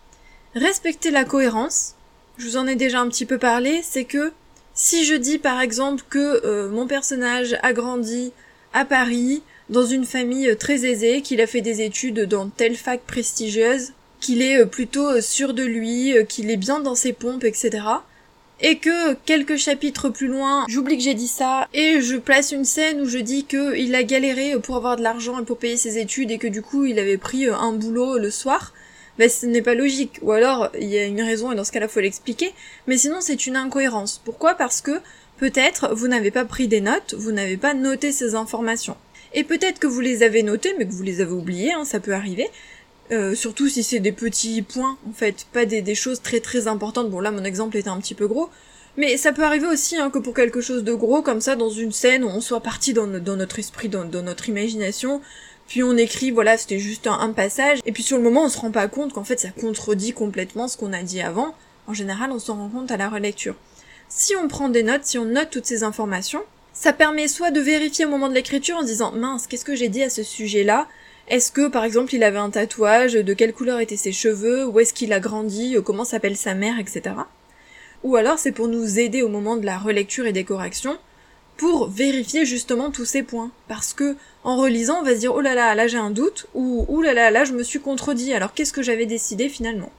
respecter 0.54 1.10
la 1.10 1.24
cohérence. 1.24 1.94
Je 2.36 2.46
vous 2.46 2.56
en 2.56 2.66
ai 2.66 2.76
déjà 2.76 3.00
un 3.00 3.08
petit 3.08 3.24
peu 3.24 3.38
parlé, 3.38 3.80
c'est 3.82 4.04
que 4.04 4.32
si 4.74 5.04
je 5.04 5.14
dis 5.14 5.38
par 5.38 5.60
exemple 5.60 6.02
que 6.10 6.44
euh, 6.44 6.68
mon 6.68 6.86
personnage 6.86 7.56
a 7.62 7.72
grandi 7.72 8.32
à 8.74 8.84
Paris, 8.84 9.42
dans 9.70 9.86
une 9.86 10.04
famille 10.04 10.54
très 10.58 10.84
aisée, 10.84 11.22
qu'il 11.22 11.40
a 11.40 11.46
fait 11.46 11.60
des 11.62 11.80
études 11.80 12.20
dans 12.20 12.48
telle 12.48 12.76
fac 12.76 13.00
prestigieuse, 13.06 13.92
qu'il 14.20 14.42
est 14.42 14.60
euh, 14.60 14.66
plutôt 14.66 15.20
sûr 15.22 15.54
de 15.54 15.62
lui, 15.62 16.16
euh, 16.16 16.24
qu'il 16.24 16.50
est 16.50 16.56
bien 16.56 16.80
dans 16.80 16.94
ses 16.94 17.12
pompes, 17.14 17.44
etc 17.44 17.80
et 18.62 18.78
que 18.78 19.14
quelques 19.26 19.56
chapitres 19.56 20.08
plus 20.08 20.28
loin, 20.28 20.64
j'oublie 20.68 20.96
que 20.96 21.02
j'ai 21.02 21.14
dit 21.14 21.28
ça, 21.28 21.68
et 21.74 22.00
je 22.00 22.16
place 22.16 22.52
une 22.52 22.64
scène 22.64 23.00
où 23.00 23.06
je 23.06 23.18
dis 23.18 23.44
que 23.44 23.76
il 23.76 23.94
a 23.94 24.04
galéré 24.04 24.54
pour 24.62 24.76
avoir 24.76 24.96
de 24.96 25.02
l'argent 25.02 25.40
et 25.40 25.44
pour 25.44 25.58
payer 25.58 25.76
ses 25.76 25.98
études 25.98 26.30
et 26.30 26.38
que 26.38 26.46
du 26.46 26.62
coup 26.62 26.84
il 26.84 26.98
avait 26.98 27.18
pris 27.18 27.48
euh, 27.48 27.56
un 27.56 27.72
boulot 27.72 28.18
le 28.18 28.30
soir, 28.30 28.72
ben 29.18 29.28
ce 29.28 29.46
n'est 29.46 29.62
pas 29.62 29.74
logique. 29.74 30.20
Ou 30.22 30.30
alors 30.30 30.70
il 30.80 30.88
y 30.88 30.98
a 30.98 31.04
une 31.04 31.20
raison 31.20 31.50
et 31.50 31.56
dans 31.56 31.64
ce 31.64 31.72
cas-là 31.72 31.88
faut 31.88 32.00
l'expliquer, 32.00 32.52
mais 32.86 32.96
sinon 32.96 33.16
c'est 33.20 33.46
une 33.46 33.56
incohérence. 33.56 34.20
Pourquoi? 34.24 34.54
Parce 34.54 34.80
que 34.80 35.00
peut-être 35.38 35.92
vous 35.94 36.06
n'avez 36.06 36.30
pas 36.30 36.44
pris 36.44 36.68
des 36.68 36.80
notes, 36.80 37.14
vous 37.18 37.32
n'avez 37.32 37.56
pas 37.56 37.74
noté 37.74 38.12
ces 38.12 38.36
informations. 38.36 38.96
Et 39.34 39.44
peut-être 39.44 39.78
que 39.78 39.86
vous 39.86 40.00
les 40.00 40.22
avez 40.22 40.42
notées, 40.42 40.74
mais 40.78 40.86
que 40.86 40.92
vous 40.92 41.02
les 41.02 41.20
avez 41.20 41.32
oubliées, 41.32 41.72
hein, 41.72 41.84
ça 41.84 42.00
peut 42.00 42.12
arriver. 42.12 42.48
Euh, 43.12 43.34
surtout 43.34 43.68
si 43.68 43.82
c'est 43.82 44.00
des 44.00 44.12
petits 44.12 44.62
points, 44.62 44.96
en 45.06 45.12
fait, 45.12 45.46
pas 45.52 45.66
des, 45.66 45.94
choses 45.94 46.22
très 46.22 46.40
très 46.40 46.66
importantes. 46.66 47.10
Bon 47.10 47.20
là 47.20 47.30
mon 47.30 47.44
exemple 47.44 47.76
était 47.76 47.90
un 47.90 47.98
petit 47.98 48.14
peu 48.14 48.26
gros, 48.26 48.48
mais 48.96 49.18
ça 49.18 49.32
peut 49.32 49.44
arriver 49.44 49.66
aussi 49.66 49.96
hein, 49.96 50.08
que 50.08 50.18
pour 50.18 50.32
quelque 50.32 50.62
chose 50.62 50.82
de 50.82 50.94
gros 50.94 51.20
comme 51.20 51.42
ça, 51.42 51.54
dans 51.54 51.68
une 51.68 51.92
scène, 51.92 52.24
on 52.24 52.40
soit 52.40 52.60
parti 52.60 52.94
dans, 52.94 53.06
notre 53.06 53.58
esprit, 53.58 53.90
dans, 53.90 54.04
notre 54.04 54.48
imagination, 54.48 55.20
puis 55.68 55.82
on 55.82 55.94
écrit, 55.98 56.30
voilà, 56.30 56.56
c'était 56.56 56.78
juste 56.78 57.06
un, 57.06 57.32
passage, 57.32 57.80
et 57.84 57.92
puis 57.92 58.02
sur 58.02 58.16
le 58.16 58.22
moment 58.22 58.44
on 58.44 58.48
se 58.48 58.58
rend 58.58 58.70
pas 58.70 58.88
compte 58.88 59.12
qu'en 59.12 59.24
fait 59.24 59.38
ça 59.38 59.48
contredit 59.50 60.12
complètement 60.14 60.66
ce 60.66 60.78
qu'on 60.78 60.94
a 60.94 61.02
dit 61.02 61.20
avant. 61.20 61.54
En 61.86 61.92
général 61.92 62.30
on 62.32 62.38
s'en 62.38 62.56
rend 62.56 62.68
compte 62.68 62.90
à 62.90 62.96
la 62.96 63.10
relecture. 63.10 63.56
Si 64.08 64.34
on 64.36 64.48
prend 64.48 64.70
des 64.70 64.82
notes, 64.82 65.04
si 65.04 65.18
on 65.18 65.26
note 65.26 65.50
toutes 65.50 65.66
ces 65.66 65.82
informations, 65.82 66.42
ça 66.72 66.94
permet 66.94 67.28
soit 67.28 67.50
de 67.50 67.60
vérifier 67.60 68.06
au 68.06 68.08
moment 68.08 68.30
de 68.30 68.34
l'écriture 68.34 68.76
en 68.76 68.82
se 68.82 68.86
disant 68.86 69.12
mince, 69.12 69.46
qu'est-ce 69.46 69.66
que 69.66 69.76
j'ai 69.76 69.88
dit 69.88 70.02
à 70.02 70.08
ce 70.08 70.22
sujet-là? 70.22 70.88
Est-ce 71.28 71.52
que 71.52 71.68
par 71.68 71.84
exemple 71.84 72.14
il 72.14 72.24
avait 72.24 72.38
un 72.38 72.50
tatouage, 72.50 73.14
de 73.14 73.34
quelle 73.34 73.52
couleur 73.52 73.80
étaient 73.80 73.96
ses 73.96 74.12
cheveux, 74.12 74.66
où 74.66 74.80
est-ce 74.80 74.92
qu'il 74.92 75.12
a 75.12 75.20
grandi, 75.20 75.76
euh, 75.76 75.82
comment 75.82 76.04
s'appelle 76.04 76.36
sa 76.36 76.54
mère, 76.54 76.78
etc. 76.78 77.14
Ou 78.02 78.16
alors 78.16 78.38
c'est 78.38 78.52
pour 78.52 78.68
nous 78.68 78.98
aider 78.98 79.22
au 79.22 79.28
moment 79.28 79.56
de 79.56 79.66
la 79.66 79.78
relecture 79.78 80.26
et 80.26 80.32
des 80.32 80.44
corrections, 80.44 80.98
pour 81.56 81.88
vérifier 81.88 82.44
justement 82.44 82.90
tous 82.90 83.04
ces 83.04 83.22
points. 83.22 83.52
Parce 83.68 83.92
que 83.92 84.16
en 84.42 84.56
relisant, 84.56 85.00
on 85.00 85.04
va 85.04 85.14
se 85.14 85.20
dire 85.20 85.34
oh 85.34 85.40
là 85.40 85.54
là, 85.54 85.74
là 85.74 85.86
j'ai 85.86 85.98
un 85.98 86.10
doute, 86.10 86.46
ou 86.54 86.84
oh 86.88 87.02
là 87.02 87.14
là, 87.14 87.30
là 87.30 87.44
je 87.44 87.52
me 87.52 87.62
suis 87.62 87.80
contredit, 87.80 88.32
alors 88.34 88.52
qu'est-ce 88.52 88.72
que 88.72 88.82
j'avais 88.82 89.06
décidé 89.06 89.48
finalement? 89.48 89.92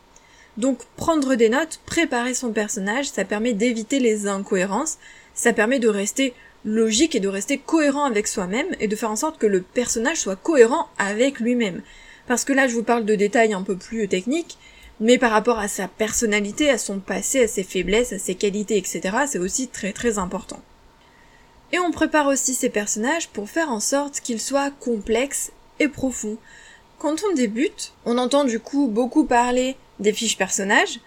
Donc 0.58 0.80
prendre 0.98 1.36
des 1.36 1.50
notes, 1.50 1.80
préparer 1.86 2.34
son 2.34 2.52
personnage, 2.52 3.10
ça 3.10 3.26
permet 3.26 3.54
d'éviter 3.54 4.00
les 4.00 4.28
incohérences, 4.28 4.98
ça 5.34 5.54
permet 5.54 5.80
de 5.80 5.88
rester 5.88 6.34
logique 6.66 7.16
et 7.16 7.20
de 7.20 7.28
rester 7.28 7.58
cohérent 7.58 8.06
avec 8.06 8.28
soi-même 8.28 8.68
et 8.80 8.88
de 8.88 8.96
faire 8.96 9.12
en 9.12 9.16
sorte 9.16 9.38
que 9.38 9.48
le 9.48 9.62
personnage 9.62 10.18
soit 10.18 10.36
cohérent 10.36 10.88
avec 10.98 11.40
lui-même. 11.40 11.82
Parce 12.28 12.46
que 12.46 12.54
là, 12.54 12.68
je 12.68 12.74
vous 12.74 12.84
parle 12.84 13.06
de 13.06 13.16
détails 13.16 13.54
un 13.54 13.64
peu 13.64 13.76
plus 13.76 14.08
techniques, 14.08 14.58
mais 15.00 15.18
par 15.18 15.32
rapport 15.32 15.60
à 15.60 15.68
sa 15.68 15.88
personnalité, 15.88 16.70
à 16.70 16.78
son 16.78 17.00
passé, 17.00 17.44
à 17.44 17.48
ses 17.48 17.64
faiblesses, 17.64 18.14
à 18.14 18.20
ses 18.20 18.36
qualités, 18.36 18.78
etc., 18.78 19.02
c'est 19.28 19.40
aussi 19.40 19.68
très 19.68 19.92
très 19.92 20.18
important. 20.18 20.62
Et 21.72 21.80
on 21.80 21.92
prépare 21.92 22.28
aussi 22.28 22.54
ces 22.54 22.70
personnages 22.70 23.28
pour 23.30 23.50
faire 23.50 23.70
en 23.70 23.80
sorte 23.80 24.22
qu'ils 24.22 24.40
soient 24.40 24.72
complexes 24.72 25.52
et 25.80 25.88
profonds. 25.88 26.38
Quand 27.00 27.24
on 27.30 27.34
débute, 27.34 27.94
on 28.06 28.18
entend 28.18 28.46
du 28.46 28.60
coup 28.60 28.88
beaucoup 28.88 29.26
parler 29.26 29.76
des 30.00 30.14
fiches 30.14 30.38
personnages, 30.38 31.00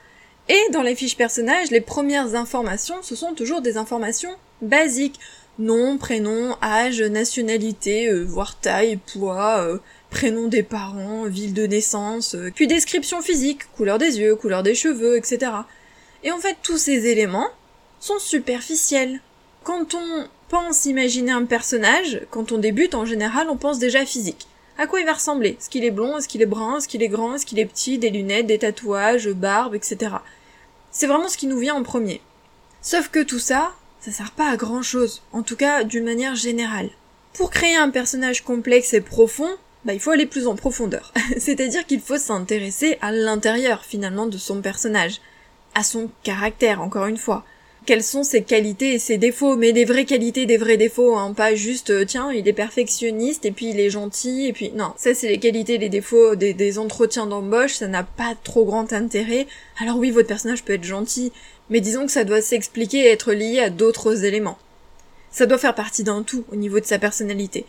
et 0.49 0.61
dans 0.73 0.83
les 0.83 0.95
fiches 0.95 1.17
personnages, 1.17 1.71
les 1.71 1.81
premières 1.81 2.35
informations, 2.35 3.03
ce 3.03 3.17
sont 3.17 3.35
toujours 3.35 3.63
des 3.63 3.77
informations 3.77 4.35
basiques 4.63 5.19
nom, 5.59 5.99
prénom, 5.99 6.57
âge, 6.63 7.01
nationalité, 7.01 8.09
euh, 8.09 8.23
voire 8.23 8.59
taille, 8.59 8.97
poids, 8.97 9.61
euh, 9.61 9.79
prénom 10.11 10.49
des 10.49 10.63
parents, 10.63 11.25
ville 11.25 11.55
de 11.55 11.67
naissance, 11.67 12.35
euh, 12.35 12.51
puis 12.55 12.67
description 12.67 13.23
physique, 13.23 13.71
couleur 13.73 13.99
des 13.99 14.19
yeux, 14.19 14.37
couleur 14.37 14.63
des 14.63 14.75
cheveux, 14.75 15.17
etc. 15.17 15.53
Et 16.25 16.33
en 16.33 16.39
fait, 16.39 16.57
tous 16.63 16.79
ces 16.79 17.07
éléments 17.07 17.49
sont 18.01 18.19
superficiels. 18.19 19.21
Quand 19.65 19.95
on 19.95 20.27
pense 20.49 20.85
imaginer 20.85 21.33
un 21.33 21.45
personnage, 21.45 22.21
quand 22.31 22.53
on 22.53 22.59
débute, 22.59 22.95
en 22.95 23.05
général, 23.05 23.49
on 23.51 23.57
pense 23.57 23.79
déjà 23.79 24.05
physique. 24.05 24.47
à 24.79 24.87
quoi 24.87 25.01
il 25.01 25.07
va 25.07 25.15
ressembler? 25.15 25.57
Est-ce 25.59 25.71
qu'il 25.71 25.85
est 25.85 25.91
blond, 25.91 26.19
est-ce 26.19 26.29
qu'il 26.29 26.43
est 26.43 26.47
brun, 26.47 26.77
est-ce 26.77 26.87
qu'il 26.87 27.03
est 27.03 27.09
grand, 27.09 27.35
est-ce 27.35 27.47
qu'il 27.47 27.59
est 27.59 27.65
petit, 27.65 27.97
des 27.97 28.11
lunettes, 28.11 28.47
des 28.47 28.59
tatouages, 28.59 29.29
barbe, 29.31 29.75
etc. 29.75 30.17
C'est 30.91 31.07
vraiment 31.07 31.29
ce 31.29 31.39
qui 31.39 31.47
nous 31.47 31.59
vient 31.59 31.75
en 31.75 31.83
premier. 31.83 32.21
Sauf 32.83 33.09
que 33.09 33.23
tout 33.23 33.39
ça, 33.39 33.73
ça 34.07 34.13
sert 34.13 34.31
pas 34.31 34.51
à 34.51 34.57
grand 34.57 34.83
chose, 34.83 35.23
en 35.33 35.43
tout 35.43 35.57
cas 35.57 35.83
d'une 35.83 36.05
manière 36.05 36.37
générale. 36.37 36.91
Pour 37.33 37.51
créer 37.51 37.75
un 37.75 37.91
personnage 37.91 38.45
complexe 38.45 38.95
et 38.95 39.01
profond, 39.01 39.49
bah, 39.85 39.95
il 39.95 40.01
faut 40.01 40.13
aller 40.13 40.27
plus 40.27 40.47
en 40.47 40.55
profondeur. 40.55 41.13
C'est-à-dire 41.39 41.85
qu'il 41.87 42.01
faut 42.01 42.17
s'intéresser 42.17 42.99
à 43.01 43.11
l'intérieur 43.11 43.85
finalement 43.85 44.27
de 44.27 44.39
son 44.39 44.63
personnage, 44.63 45.21
à 45.75 45.83
son 45.83 46.09
caractère 46.23 46.83
encore 46.83 47.07
une 47.07 47.17
fois 47.17 47.45
quelles 47.87 48.03
sont 48.03 48.25
ses 48.25 48.43
qualités 48.43 48.95
et 48.95 48.99
ses 48.99 49.17
défauts, 49.17 49.57
mais 49.57 49.73
des 49.73 49.85
vraies 49.85 50.05
qualités, 50.05 50.45
des 50.45 50.57
vrais 50.57 50.77
défauts, 50.77 51.17
hein, 51.17 51.33
pas 51.33 51.55
juste 51.55 51.91
euh, 51.91 52.05
tiens 52.05 52.33
il 52.33 52.47
est 52.47 52.53
perfectionniste 52.53 53.47
et 53.47 53.53
puis 53.53 53.71
il 53.71 53.81
est 53.81 53.91
gentil 53.91 54.47
et 54.47 54.53
puis 54.53 54.73
non, 54.75 54.93
ça 54.97 55.15
c'est 55.15 55.29
les 55.29 55.39
qualités, 55.39 55.79
les 55.79 55.89
défauts 55.89 56.35
des, 56.35 56.53
des 56.53 56.79
entretiens 56.79 57.27
d'embauche, 57.27 57.75
ça 57.75 57.87
n'a 57.87 58.03
pas 58.03 58.35
trop 58.43 58.65
grand 58.65 58.93
intérêt. 58.93 59.47
Alors 59.81 59.97
oui 59.97 60.11
votre 60.11 60.29
personnage 60.29 60.65
peut 60.65 60.75
être 60.75 60.85
gentil, 60.85 61.33
mais 61.71 61.81
disons 61.81 62.07
que 62.07 62.13
ça 62.13 62.25
doit 62.25 62.43
s'expliquer 62.43 62.99
et 63.07 63.11
être 63.11 63.33
lié 63.33 63.61
à 63.61 63.71
d'autres 63.71 64.25
éléments. 64.25 64.59
Ça 65.31 65.47
doit 65.47 65.59
faire 65.59 65.75
partie 65.75 66.03
d'un 66.03 66.23
tout 66.23 66.45
au 66.51 66.57
niveau 66.57 66.81
de 66.81 66.87
sa 66.87 66.99
personnalité. 66.99 67.67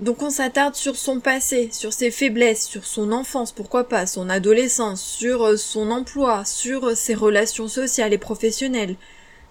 Donc 0.00 0.22
on 0.22 0.30
s'attarde 0.30 0.74
sur 0.74 0.96
son 0.96 1.20
passé, 1.20 1.68
sur 1.70 1.92
ses 1.92 2.10
faiblesses, 2.10 2.66
sur 2.66 2.84
son 2.84 3.12
enfance, 3.12 3.52
pourquoi 3.52 3.84
pas, 3.88 4.06
son 4.06 4.28
adolescence, 4.30 5.02
sur 5.02 5.44
euh, 5.44 5.56
son 5.56 5.90
emploi, 5.90 6.44
sur 6.44 6.88
euh, 6.88 6.94
ses 6.94 7.14
relations 7.14 7.68
sociales 7.68 8.12
et 8.12 8.18
professionnelles, 8.18 8.96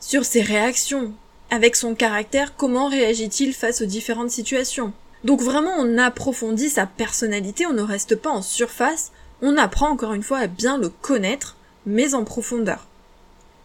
sur 0.02 0.26
ses 0.26 0.42
réactions. 0.42 1.14
Avec 1.52 1.76
son 1.76 1.96
caractère, 1.96 2.56
comment 2.58 2.90
réagit-il 2.90 3.54
face 3.54 3.82
aux 3.82 3.86
différentes 3.86 4.32
situations? 4.32 4.92
Donc 5.24 5.42
vraiment, 5.42 5.76
on 5.78 5.98
approfondit 5.98 6.70
sa 6.70 6.88
personnalité, 6.88 7.66
on 7.68 7.74
ne 7.74 7.82
reste 7.82 8.16
pas 8.16 8.32
en 8.32 8.42
surface, 8.42 9.12
on 9.42 9.58
apprend 9.58 9.90
encore 9.90 10.14
une 10.14 10.24
fois 10.24 10.40
à 10.40 10.48
bien 10.48 10.78
le 10.78 10.90
connaître, 10.90 11.56
mais 11.86 12.16
en 12.16 12.24
profondeur. 12.24 12.88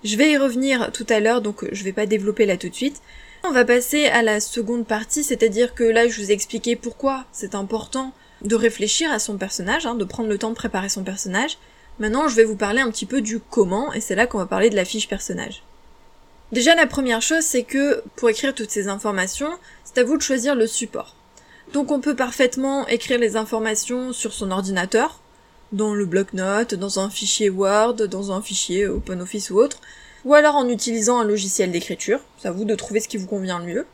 Je 0.04 0.16
vais 0.16 0.30
y 0.30 0.36
revenir 0.36 0.92
tout 0.92 1.06
à 1.08 1.20
l'heure, 1.20 1.40
donc 1.40 1.66
je 1.72 1.84
vais 1.84 1.92
pas 1.92 2.06
développer 2.06 2.44
là 2.44 2.56
tout 2.56 2.68
de 2.68 2.74
suite. 2.74 3.00
On 3.44 3.52
va 3.52 3.64
passer 3.64 4.06
à 4.06 4.22
la 4.22 4.40
seconde 4.40 4.86
partie, 4.86 5.24
c'est-à-dire 5.24 5.74
que 5.74 5.84
là 5.84 6.06
je 6.06 6.20
vous 6.20 6.30
ai 6.30 6.34
expliqué 6.34 6.76
pourquoi 6.76 7.24
c'est 7.32 7.54
important 7.54 8.12
de 8.42 8.54
réfléchir 8.54 9.10
à 9.10 9.18
son 9.18 9.38
personnage, 9.38 9.86
hein, 9.86 9.94
de 9.94 10.04
prendre 10.04 10.28
le 10.28 10.38
temps 10.38 10.50
de 10.50 10.54
préparer 10.54 10.90
son 10.90 11.02
personnage. 11.02 11.56
Maintenant 11.98 12.28
je 12.28 12.36
vais 12.36 12.44
vous 12.44 12.56
parler 12.56 12.80
un 12.80 12.90
petit 12.90 13.06
peu 13.06 13.22
du 13.22 13.40
comment, 13.40 13.92
et 13.94 14.00
c'est 14.00 14.14
là 14.14 14.26
qu'on 14.26 14.38
va 14.38 14.46
parler 14.46 14.68
de 14.68 14.76
la 14.76 14.84
fiche 14.84 15.08
personnage. 15.08 15.62
Déjà, 16.52 16.74
la 16.74 16.86
première 16.86 17.22
chose, 17.22 17.42
c'est 17.42 17.64
que 17.64 18.02
pour 18.14 18.30
écrire 18.30 18.54
toutes 18.54 18.70
ces 18.70 18.88
informations, 18.88 19.50
c'est 19.84 19.98
à 19.98 20.04
vous 20.04 20.16
de 20.16 20.22
choisir 20.22 20.54
le 20.54 20.66
support. 20.66 21.16
Donc 21.72 21.90
on 21.90 22.00
peut 22.00 22.14
parfaitement 22.14 22.86
écrire 22.86 23.18
les 23.18 23.36
informations 23.36 24.12
sur 24.12 24.32
son 24.32 24.52
ordinateur, 24.52 25.20
dans 25.72 25.94
le 25.94 26.06
bloc-notes, 26.06 26.74
dans 26.74 27.00
un 27.00 27.10
fichier 27.10 27.50
Word, 27.50 27.94
dans 27.94 28.30
un 28.30 28.40
fichier 28.40 28.86
OpenOffice 28.86 29.50
ou 29.50 29.58
autre, 29.58 29.80
ou 30.24 30.34
alors 30.34 30.54
en 30.54 30.68
utilisant 30.68 31.18
un 31.18 31.24
logiciel 31.24 31.72
d'écriture, 31.72 32.20
c'est 32.38 32.46
à 32.46 32.52
vous 32.52 32.64
de 32.64 32.74
trouver 32.76 33.00
ce 33.00 33.08
qui 33.08 33.16
vous 33.16 33.26
convient 33.26 33.58
le 33.58 33.66
mieux. 33.66 33.86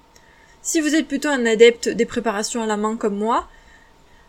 Si 0.60 0.80
vous 0.80 0.94
êtes 0.94 1.08
plutôt 1.08 1.28
un 1.28 1.46
adepte 1.46 1.88
des 1.88 2.06
préparations 2.06 2.62
à 2.62 2.66
la 2.66 2.76
main 2.76 2.96
comme 2.96 3.16
moi, 3.16 3.48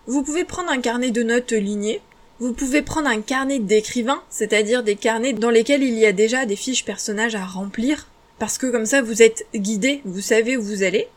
vous 0.08 0.24
pouvez 0.24 0.46
prendre 0.46 0.72
un 0.72 0.80
carnet 0.80 1.12
de 1.12 1.24
notes 1.24 1.52
lignées, 1.52 2.02
vous 2.40 2.54
pouvez 2.54 2.82
prendre 2.82 3.10
un 3.10 3.22
carnet 3.22 3.60
d'écrivain, 3.60 4.22
c'est-à-dire 4.30 4.84
des 4.84 4.96
carnets 4.96 5.34
dans 5.34 5.50
lesquels 5.50 5.84
il 5.84 5.94
y 5.94 6.06
a 6.06 6.14
déjà 6.14 6.46
des 6.46 6.56
fiches 6.56 6.86
personnages 6.86 7.36
à 7.36 7.46
remplir, 7.46 8.08
parce 8.44 8.58
que 8.58 8.68
comme 8.68 8.86
ça 8.86 9.02
vous 9.02 9.22
êtes 9.22 9.48
guidé, 9.56 10.02
vous 10.04 10.20
savez 10.20 10.58
où 10.58 10.62
vous 10.62 10.84
allez. 10.84 11.08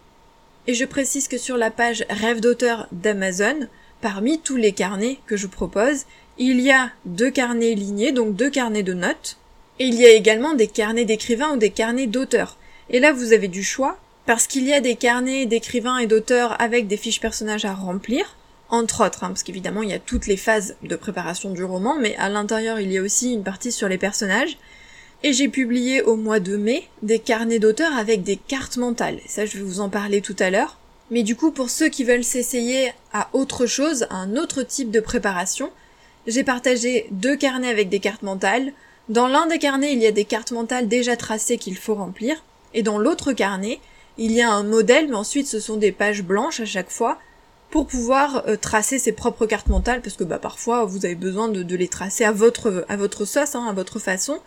Et 0.68 0.74
je 0.74 0.84
précise 0.84 1.26
que 1.26 1.38
sur 1.38 1.56
la 1.56 1.72
page 1.72 2.04
Rêve 2.08 2.38
d'auteur 2.38 2.86
d'Amazon, 2.92 3.66
parmi 4.00 4.38
tous 4.38 4.54
les 4.54 4.70
carnets 4.70 5.18
que 5.26 5.36
je 5.36 5.48
propose, 5.48 6.04
il 6.38 6.60
y 6.60 6.70
a 6.70 6.92
deux 7.04 7.32
carnets 7.32 7.74
lignés, 7.74 8.12
donc 8.12 8.36
deux 8.36 8.48
carnets 8.48 8.84
de 8.84 8.94
notes, 8.94 9.38
et 9.80 9.86
il 9.86 9.94
y 9.96 10.06
a 10.06 10.10
également 10.10 10.54
des 10.54 10.68
carnets 10.68 11.04
d'écrivains 11.04 11.54
ou 11.54 11.56
des 11.56 11.70
carnets 11.70 12.06
d'auteurs. 12.06 12.58
Et 12.90 13.00
là 13.00 13.12
vous 13.12 13.32
avez 13.32 13.48
du 13.48 13.64
choix, 13.64 13.98
parce 14.24 14.46
qu'il 14.46 14.64
y 14.64 14.72
a 14.72 14.80
des 14.80 14.94
carnets 14.94 15.46
d'écrivains 15.46 15.98
et 15.98 16.06
d'auteurs 16.06 16.54
avec 16.62 16.86
des 16.86 16.96
fiches 16.96 17.20
personnages 17.20 17.64
à 17.64 17.74
remplir, 17.74 18.36
entre 18.68 19.04
autres, 19.04 19.24
hein, 19.24 19.30
parce 19.30 19.42
qu'évidemment 19.42 19.82
il 19.82 19.90
y 19.90 19.94
a 19.94 19.98
toutes 19.98 20.28
les 20.28 20.36
phases 20.36 20.76
de 20.84 20.94
préparation 20.94 21.50
du 21.50 21.64
roman, 21.64 21.96
mais 21.98 22.14
à 22.18 22.28
l'intérieur 22.28 22.78
il 22.78 22.92
y 22.92 22.98
a 22.98 23.02
aussi 23.02 23.32
une 23.32 23.42
partie 23.42 23.72
sur 23.72 23.88
les 23.88 23.98
personnages, 23.98 24.58
et 25.26 25.32
j'ai 25.32 25.48
publié 25.48 26.02
au 26.02 26.14
mois 26.14 26.38
de 26.38 26.56
mai 26.56 26.88
des 27.02 27.18
carnets 27.18 27.58
d'auteurs 27.58 27.96
avec 27.96 28.22
des 28.22 28.36
cartes 28.36 28.76
mentales. 28.76 29.18
Ça, 29.26 29.44
je 29.44 29.58
vais 29.58 29.64
vous 29.64 29.80
en 29.80 29.88
parler 29.88 30.20
tout 30.20 30.36
à 30.38 30.50
l'heure. 30.50 30.78
Mais 31.10 31.24
du 31.24 31.34
coup, 31.34 31.50
pour 31.50 31.68
ceux 31.68 31.88
qui 31.88 32.04
veulent 32.04 32.22
s'essayer 32.22 32.92
à 33.12 33.28
autre 33.32 33.66
chose, 33.66 34.06
à 34.10 34.14
un 34.14 34.36
autre 34.36 34.62
type 34.62 34.92
de 34.92 35.00
préparation, 35.00 35.72
j'ai 36.28 36.44
partagé 36.44 37.08
deux 37.10 37.34
carnets 37.34 37.70
avec 37.70 37.88
des 37.88 37.98
cartes 37.98 38.22
mentales. 38.22 38.72
Dans 39.08 39.26
l'un 39.26 39.48
des 39.48 39.58
carnets, 39.58 39.92
il 39.92 39.98
y 40.00 40.06
a 40.06 40.12
des 40.12 40.24
cartes 40.24 40.52
mentales 40.52 40.86
déjà 40.86 41.16
tracées 41.16 41.58
qu'il 41.58 41.76
faut 41.76 41.96
remplir. 41.96 42.44
Et 42.72 42.84
dans 42.84 42.98
l'autre 42.98 43.32
carnet, 43.32 43.80
il 44.18 44.30
y 44.30 44.42
a 44.42 44.52
un 44.52 44.62
modèle, 44.62 45.08
mais 45.08 45.16
ensuite 45.16 45.48
ce 45.48 45.58
sont 45.58 45.76
des 45.76 45.90
pages 45.90 46.22
blanches 46.22 46.60
à 46.60 46.66
chaque 46.66 46.90
fois 46.90 47.18
pour 47.70 47.88
pouvoir 47.88 48.44
euh, 48.46 48.56
tracer 48.56 49.00
ses 49.00 49.10
propres 49.10 49.46
cartes 49.46 49.66
mentales, 49.66 50.02
parce 50.02 50.14
que 50.14 50.22
bah 50.22 50.38
parfois 50.38 50.84
vous 50.84 51.04
avez 51.04 51.16
besoin 51.16 51.48
de, 51.48 51.74
les 51.74 51.88
tracer 51.88 52.22
à 52.22 52.30
votre 52.30 52.86
à 52.88 52.96
votre 52.96 53.24
sauce, 53.24 53.56
hein, 53.56 53.66
à 53.68 53.72
votre 53.72 53.98
façon. 53.98 54.38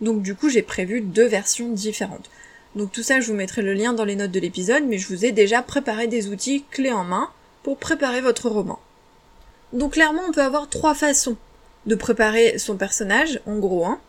Donc 0.00 0.22
du 0.22 0.34
coup 0.34 0.48
j'ai 0.48 0.62
prévu 0.62 1.00
deux 1.00 1.26
versions 1.26 1.68
différentes. 1.68 2.30
Donc 2.74 2.90
tout 2.92 3.02
ça 3.02 3.20
je 3.20 3.28
vous 3.28 3.36
mettrai 3.36 3.62
le 3.62 3.74
lien 3.74 3.92
dans 3.92 4.04
les 4.04 4.16
notes 4.16 4.30
de 4.30 4.40
l'épisode, 4.40 4.84
mais 4.86 4.98
je 4.98 5.08
vous 5.08 5.24
ai 5.24 5.32
déjà 5.32 5.62
préparé 5.62 6.06
des 6.06 6.28
outils 6.28 6.64
clés 6.70 6.92
en 6.92 7.04
main 7.04 7.30
pour 7.62 7.76
préparer 7.76 8.20
votre 8.20 8.48
roman. 8.48 8.80
Donc 9.72 9.92
clairement 9.92 10.22
on 10.28 10.32
peut 10.32 10.42
avoir 10.42 10.68
trois 10.68 10.94
façons 10.94 11.36
de 11.86 11.94
préparer 11.94 12.58
son 12.58 12.76
personnage, 12.76 13.40
en 13.46 13.58
gros 13.58 13.84
hein. 13.84 14.00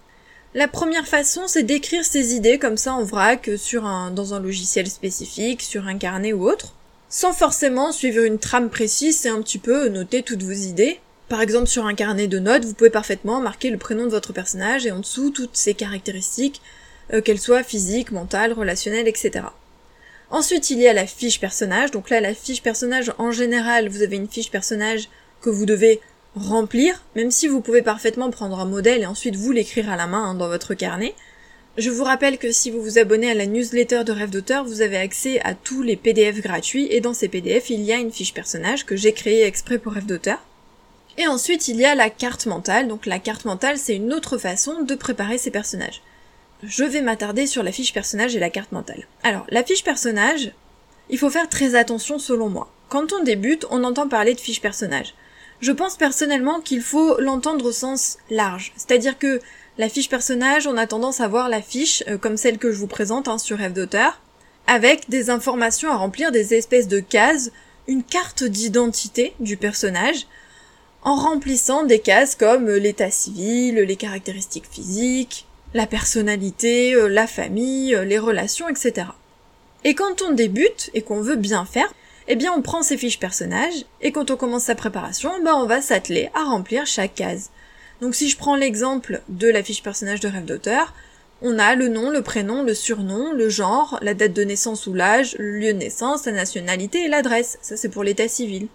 La 0.55 0.67
première 0.67 1.07
façon, 1.07 1.47
c'est 1.47 1.63
d'écrire 1.63 2.05
ses 2.05 2.35
idées 2.35 2.59
comme 2.59 2.77
ça 2.77 2.93
en 2.93 3.03
vrac 3.03 3.49
sur 3.57 3.85
un, 3.85 4.11
dans 4.11 4.35
un 4.35 4.39
logiciel 4.39 4.87
spécifique, 4.87 5.63
sur 5.63 5.87
un 5.87 5.97
carnet 5.97 6.31
ou 6.31 6.47
autre, 6.47 6.75
sans 7.09 7.33
forcément 7.33 7.91
suivre 7.91 8.23
une 8.23 8.37
trame 8.37 8.69
précise 8.69 9.25
et 9.25 9.29
un 9.29 9.41
petit 9.41 9.57
peu 9.57 9.87
noter 9.89 10.21
toutes 10.21 10.43
vos 10.43 10.51
idées, 10.51 10.99
par 11.33 11.41
exemple, 11.41 11.65
sur 11.65 11.87
un 11.87 11.95
carnet 11.95 12.27
de 12.27 12.37
notes, 12.37 12.63
vous 12.63 12.75
pouvez 12.75 12.91
parfaitement 12.91 13.41
marquer 13.41 13.71
le 13.71 13.79
prénom 13.79 14.05
de 14.05 14.11
votre 14.11 14.33
personnage 14.33 14.85
et 14.85 14.91
en 14.91 14.99
dessous 14.99 15.31
toutes 15.31 15.55
ses 15.55 15.73
caractéristiques, 15.73 16.61
euh, 17.11 17.21
qu'elles 17.21 17.39
soient 17.39 17.63
physiques, 17.63 18.11
mentales, 18.11 18.53
relationnelles, 18.53 19.07
etc. 19.07 19.45
Ensuite, 20.29 20.69
il 20.69 20.77
y 20.77 20.87
a 20.87 20.93
la 20.93 21.07
fiche 21.07 21.39
personnage. 21.39 21.89
Donc 21.89 22.11
là, 22.11 22.21
la 22.21 22.35
fiche 22.35 22.61
personnage, 22.61 23.11
en 23.17 23.31
général, 23.31 23.89
vous 23.89 24.03
avez 24.03 24.15
une 24.15 24.27
fiche 24.27 24.51
personnage 24.51 25.09
que 25.41 25.49
vous 25.49 25.65
devez 25.65 26.01
remplir, 26.35 27.03
même 27.15 27.31
si 27.31 27.47
vous 27.47 27.61
pouvez 27.61 27.81
parfaitement 27.81 28.29
prendre 28.29 28.59
un 28.59 28.65
modèle 28.65 29.01
et 29.01 29.07
ensuite 29.07 29.35
vous 29.35 29.51
l'écrire 29.51 29.89
à 29.89 29.95
la 29.95 30.05
main 30.05 30.23
hein, 30.23 30.35
dans 30.35 30.49
votre 30.49 30.75
carnet. 30.75 31.15
Je 31.79 31.89
vous 31.89 32.03
rappelle 32.03 32.37
que 32.37 32.51
si 32.51 32.69
vous 32.69 32.83
vous 32.83 32.99
abonnez 32.99 33.31
à 33.31 33.33
la 33.33 33.47
newsletter 33.47 34.03
de 34.03 34.11
Rêve 34.11 34.29
d'auteur, 34.29 34.65
vous 34.65 34.81
avez 34.81 34.97
accès 34.97 35.41
à 35.41 35.55
tous 35.55 35.81
les 35.81 35.95
PDF 35.95 36.41
gratuits 36.41 36.89
et 36.91 37.01
dans 37.01 37.15
ces 37.15 37.27
PDF, 37.27 37.71
il 37.71 37.81
y 37.81 37.91
a 37.91 37.97
une 37.97 38.11
fiche 38.11 38.35
personnage 38.35 38.85
que 38.85 38.95
j'ai 38.95 39.13
créée 39.13 39.47
exprès 39.47 39.79
pour 39.79 39.93
Rêve 39.93 40.05
d'auteur. 40.05 40.37
Et 41.17 41.27
ensuite, 41.27 41.67
il 41.67 41.77
y 41.77 41.85
a 41.85 41.95
la 41.95 42.09
carte 42.09 42.45
mentale. 42.45 42.87
Donc 42.87 43.05
la 43.05 43.19
carte 43.19 43.45
mentale, 43.45 43.77
c'est 43.77 43.95
une 43.95 44.13
autre 44.13 44.37
façon 44.37 44.81
de 44.81 44.95
préparer 44.95 45.37
ses 45.37 45.51
personnages. 45.51 46.01
Je 46.63 46.83
vais 46.83 47.01
m'attarder 47.01 47.45
sur 47.45 47.61
la 47.61 47.71
fiche 47.71 47.93
personnage 47.93 48.35
et 48.35 48.39
la 48.39 48.49
carte 48.49 48.71
mentale. 48.71 49.05
Alors, 49.23 49.45
la 49.49 49.63
fiche 49.63 49.83
personnage, 49.83 50.53
il 51.09 51.17
faut 51.17 51.29
faire 51.29 51.49
très 51.49 51.75
attention 51.75 52.19
selon 52.19 52.49
moi. 52.49 52.71
Quand 52.89 53.11
on 53.11 53.23
débute, 53.23 53.65
on 53.69 53.83
entend 53.83 54.07
parler 54.07 54.33
de 54.33 54.39
fiche 54.39 54.61
personnage. 54.61 55.13
Je 55.59 55.71
pense 55.71 55.97
personnellement 55.97 56.61
qu'il 56.61 56.81
faut 56.81 57.19
l'entendre 57.19 57.65
au 57.65 57.71
sens 57.71 58.17
large. 58.29 58.73
C'est-à-dire 58.75 59.17
que 59.17 59.41
la 59.77 59.89
fiche 59.89 60.09
personnage, 60.09 60.67
on 60.67 60.77
a 60.77 60.87
tendance 60.87 61.19
à 61.19 61.27
voir 61.27 61.49
la 61.49 61.61
fiche, 61.61 62.03
euh, 62.07 62.17
comme 62.17 62.37
celle 62.37 62.57
que 62.57 62.71
je 62.71 62.77
vous 62.77 62.87
présente 62.87 63.27
hein, 63.27 63.37
sur 63.37 63.57
Rêve 63.57 63.73
d'auteur, 63.73 64.21
avec 64.67 65.09
des 65.09 65.29
informations 65.29 65.91
à 65.91 65.95
remplir, 65.95 66.31
des 66.31 66.53
espèces 66.53 66.87
de 66.87 66.99
cases, 66.99 67.51
une 67.87 68.03
carte 68.03 68.43
d'identité 68.43 69.33
du 69.39 69.57
personnage, 69.57 70.27
en 71.03 71.15
remplissant 71.15 71.83
des 71.83 71.99
cases 71.99 72.35
comme 72.35 72.69
l'état 72.69 73.11
civil, 73.11 73.75
les 73.75 73.95
caractéristiques 73.95 74.69
physiques, 74.69 75.45
la 75.73 75.85
personnalité, 75.85 76.93
euh, 76.95 77.07
la 77.07 77.27
famille, 77.27 77.95
euh, 77.95 78.05
les 78.05 78.19
relations, 78.19 78.69
etc. 78.69 79.07
Et 79.83 79.95
quand 79.95 80.21
on 80.21 80.31
débute 80.31 80.89
et 80.93 81.01
qu'on 81.01 81.21
veut 81.21 81.35
bien 81.35 81.65
faire, 81.65 81.93
eh 82.27 82.35
bien 82.35 82.53
on 82.55 82.61
prend 82.61 82.83
ses 82.83 82.97
fiches 82.97 83.19
personnages 83.19 83.85
et 84.01 84.11
quand 84.11 84.31
on 84.31 84.37
commence 84.37 84.63
sa 84.63 84.75
préparation, 84.75 85.31
ben 85.43 85.55
on 85.55 85.65
va 85.65 85.81
s'atteler 85.81 86.29
à 86.33 86.43
remplir 86.43 86.85
chaque 86.85 87.15
case. 87.15 87.49
Donc 87.99 88.15
si 88.15 88.29
je 88.29 88.37
prends 88.37 88.55
l'exemple 88.55 89.21
de 89.27 89.49
la 89.49 89.63
fiche 89.63 89.83
personnage 89.83 90.21
de 90.21 90.29
rêve 90.29 90.45
d'auteur, 90.45 90.93
on 91.41 91.59
a 91.59 91.75
le 91.75 91.89
nom, 91.89 92.09
le 92.09 92.21
prénom, 92.21 92.63
le 92.63 92.73
surnom, 92.73 93.33
le 93.33 93.49
genre, 93.49 93.99
la 94.01 94.13
date 94.13 94.31
de 94.31 94.43
naissance 94.43 94.87
ou 94.87 94.93
l'âge, 94.93 95.35
le 95.37 95.59
lieu 95.59 95.73
de 95.73 95.79
naissance, 95.79 96.25
la 96.25 96.31
nationalité 96.31 97.03
et 97.03 97.07
l'adresse. 97.09 97.57
Ça 97.61 97.75
c'est 97.75 97.89
pour 97.89 98.05
l'état 98.05 98.29
civil. 98.29 98.69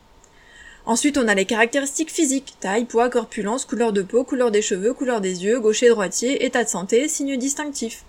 Ensuite, 0.88 1.18
on 1.18 1.28
a 1.28 1.34
les 1.34 1.44
caractéristiques 1.44 2.10
physiques, 2.10 2.54
taille, 2.60 2.86
poids, 2.86 3.10
corpulence, 3.10 3.66
couleur 3.66 3.92
de 3.92 4.00
peau, 4.00 4.24
couleur 4.24 4.50
des 4.50 4.62
cheveux, 4.62 4.94
couleur 4.94 5.20
des 5.20 5.44
yeux, 5.44 5.60
gaucher, 5.60 5.90
droitier, 5.90 6.46
état 6.46 6.64
de 6.64 6.68
santé, 6.70 7.08
signes 7.08 7.36
distinctifs. 7.36 8.04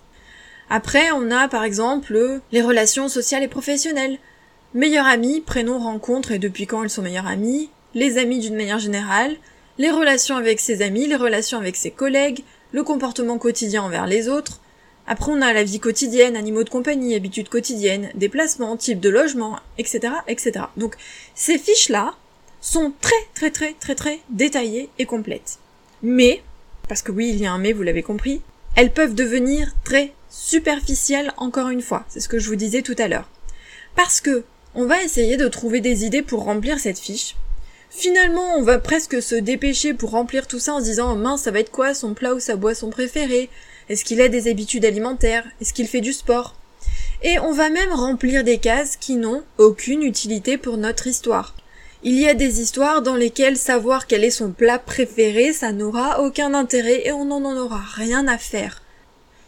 Après, 0.70 1.10
on 1.10 1.30
a 1.30 1.46
par 1.46 1.62
exemple 1.62 2.40
les 2.52 2.62
relations 2.62 3.10
sociales 3.10 3.42
et 3.42 3.48
professionnelles. 3.48 4.18
Meilleur 4.72 5.04
ami, 5.04 5.42
prénom, 5.42 5.78
rencontre 5.78 6.32
et 6.32 6.38
depuis 6.38 6.66
quand 6.66 6.82
ils 6.82 6.88
sont 6.88 7.02
meilleurs 7.02 7.26
amis, 7.26 7.68
les 7.92 8.16
amis 8.16 8.38
d'une 8.38 8.56
manière 8.56 8.78
générale, 8.78 9.36
les 9.76 9.90
relations 9.90 10.36
avec 10.36 10.58
ses 10.58 10.80
amis, 10.80 11.06
les 11.06 11.16
relations 11.16 11.58
avec 11.58 11.76
ses 11.76 11.90
collègues, 11.90 12.44
le 12.72 12.82
comportement 12.82 13.36
quotidien 13.36 13.82
envers 13.82 14.06
les 14.06 14.26
autres. 14.30 14.58
Après, 15.06 15.30
on 15.30 15.42
a 15.42 15.52
la 15.52 15.64
vie 15.64 15.80
quotidienne, 15.80 16.34
animaux 16.34 16.64
de 16.64 16.70
compagnie, 16.70 17.14
habitudes 17.14 17.50
quotidiennes, 17.50 18.10
déplacements, 18.14 18.78
type 18.78 19.00
de 19.00 19.10
logement, 19.10 19.58
etc., 19.76 20.14
etc. 20.28 20.64
Donc, 20.78 20.94
ces 21.34 21.58
fiches-là 21.58 22.14
sont 22.60 22.92
très, 23.00 23.14
très, 23.34 23.50
très, 23.50 23.74
très, 23.74 23.94
très 23.94 24.20
détaillées 24.30 24.88
et 24.98 25.06
complètes. 25.06 25.58
Mais, 26.02 26.42
parce 26.88 27.02
que 27.02 27.12
oui, 27.12 27.30
il 27.30 27.40
y 27.40 27.46
a 27.46 27.52
un 27.52 27.58
mais, 27.58 27.72
vous 27.72 27.82
l'avez 27.82 28.02
compris, 28.02 28.42
elles 28.76 28.92
peuvent 28.92 29.14
devenir 29.14 29.74
très 29.84 30.12
superficielles 30.28 31.32
encore 31.36 31.68
une 31.68 31.82
fois. 31.82 32.04
C'est 32.08 32.20
ce 32.20 32.28
que 32.28 32.38
je 32.38 32.48
vous 32.48 32.56
disais 32.56 32.82
tout 32.82 32.96
à 32.98 33.08
l'heure. 33.08 33.28
Parce 33.96 34.20
que, 34.20 34.44
on 34.74 34.86
va 34.86 35.02
essayer 35.02 35.36
de 35.36 35.48
trouver 35.48 35.80
des 35.80 36.04
idées 36.04 36.22
pour 36.22 36.44
remplir 36.44 36.78
cette 36.78 36.98
fiche, 36.98 37.34
Finalement, 37.90 38.54
on 38.56 38.62
va 38.62 38.78
presque 38.78 39.20
se 39.20 39.34
dépêcher 39.34 39.94
pour 39.94 40.10
remplir 40.10 40.46
tout 40.46 40.60
ça 40.60 40.74
en 40.74 40.78
se 40.78 40.84
disant 40.84 41.16
mince, 41.16 41.42
ça 41.42 41.50
va 41.50 41.58
être 41.58 41.72
quoi 41.72 41.92
son 41.92 42.14
plat 42.14 42.34
ou 42.34 42.40
sa 42.40 42.54
boisson 42.54 42.88
préférée? 42.88 43.50
Est-ce 43.88 44.04
qu'il 44.04 44.20
a 44.20 44.28
des 44.28 44.48
habitudes 44.48 44.84
alimentaires? 44.84 45.44
Est-ce 45.60 45.74
qu'il 45.74 45.88
fait 45.88 46.00
du 46.00 46.12
sport? 46.12 46.54
Et 47.22 47.40
on 47.40 47.52
va 47.52 47.68
même 47.68 47.92
remplir 47.92 48.44
des 48.44 48.58
cases 48.58 48.96
qui 48.96 49.16
n'ont 49.16 49.42
aucune 49.58 50.02
utilité 50.02 50.56
pour 50.56 50.76
notre 50.76 51.08
histoire. 51.08 51.54
Il 52.02 52.18
y 52.18 52.26
a 52.26 52.32
des 52.32 52.62
histoires 52.62 53.02
dans 53.02 53.14
lesquelles 53.14 53.58
savoir 53.58 54.06
quel 54.06 54.24
est 54.24 54.30
son 54.30 54.52
plat 54.52 54.78
préféré, 54.78 55.52
ça 55.52 55.70
n'aura 55.72 56.22
aucun 56.22 56.54
intérêt 56.54 57.06
et 57.06 57.12
on 57.12 57.26
n'en 57.26 57.56
aura 57.58 57.82
rien 57.94 58.26
à 58.26 58.38
faire. 58.38 58.80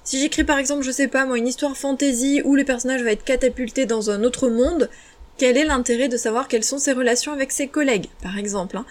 Si 0.05 0.21
j'écris 0.21 0.45
par 0.45 0.59
exemple, 0.59 0.83
je 0.83 0.91
sais 0.91 1.09
pas 1.09 1.25
moi, 1.25 1.39
une 1.39 1.49
histoire 1.49 1.79
fantasy 1.79 2.43
où 2.45 2.55
le 2.55 2.65
personnage 2.65 3.03
va 3.03 3.13
être 3.13 3.25
catapulté 3.25 3.87
dans 3.87 4.11
un 4.11 4.23
autre 4.23 4.51
monde, 4.51 4.91
quel 5.39 5.57
est 5.57 5.65
l'intérêt 5.65 6.09
de 6.09 6.19
savoir 6.19 6.47
quelles 6.47 6.63
sont 6.63 6.77
ses 6.77 6.93
relations 6.93 7.33
avec 7.33 7.53
ses 7.53 7.69
collègues, 7.69 8.11
par 8.23 8.37
exemple. 8.37 8.77
Hein? 8.77 8.85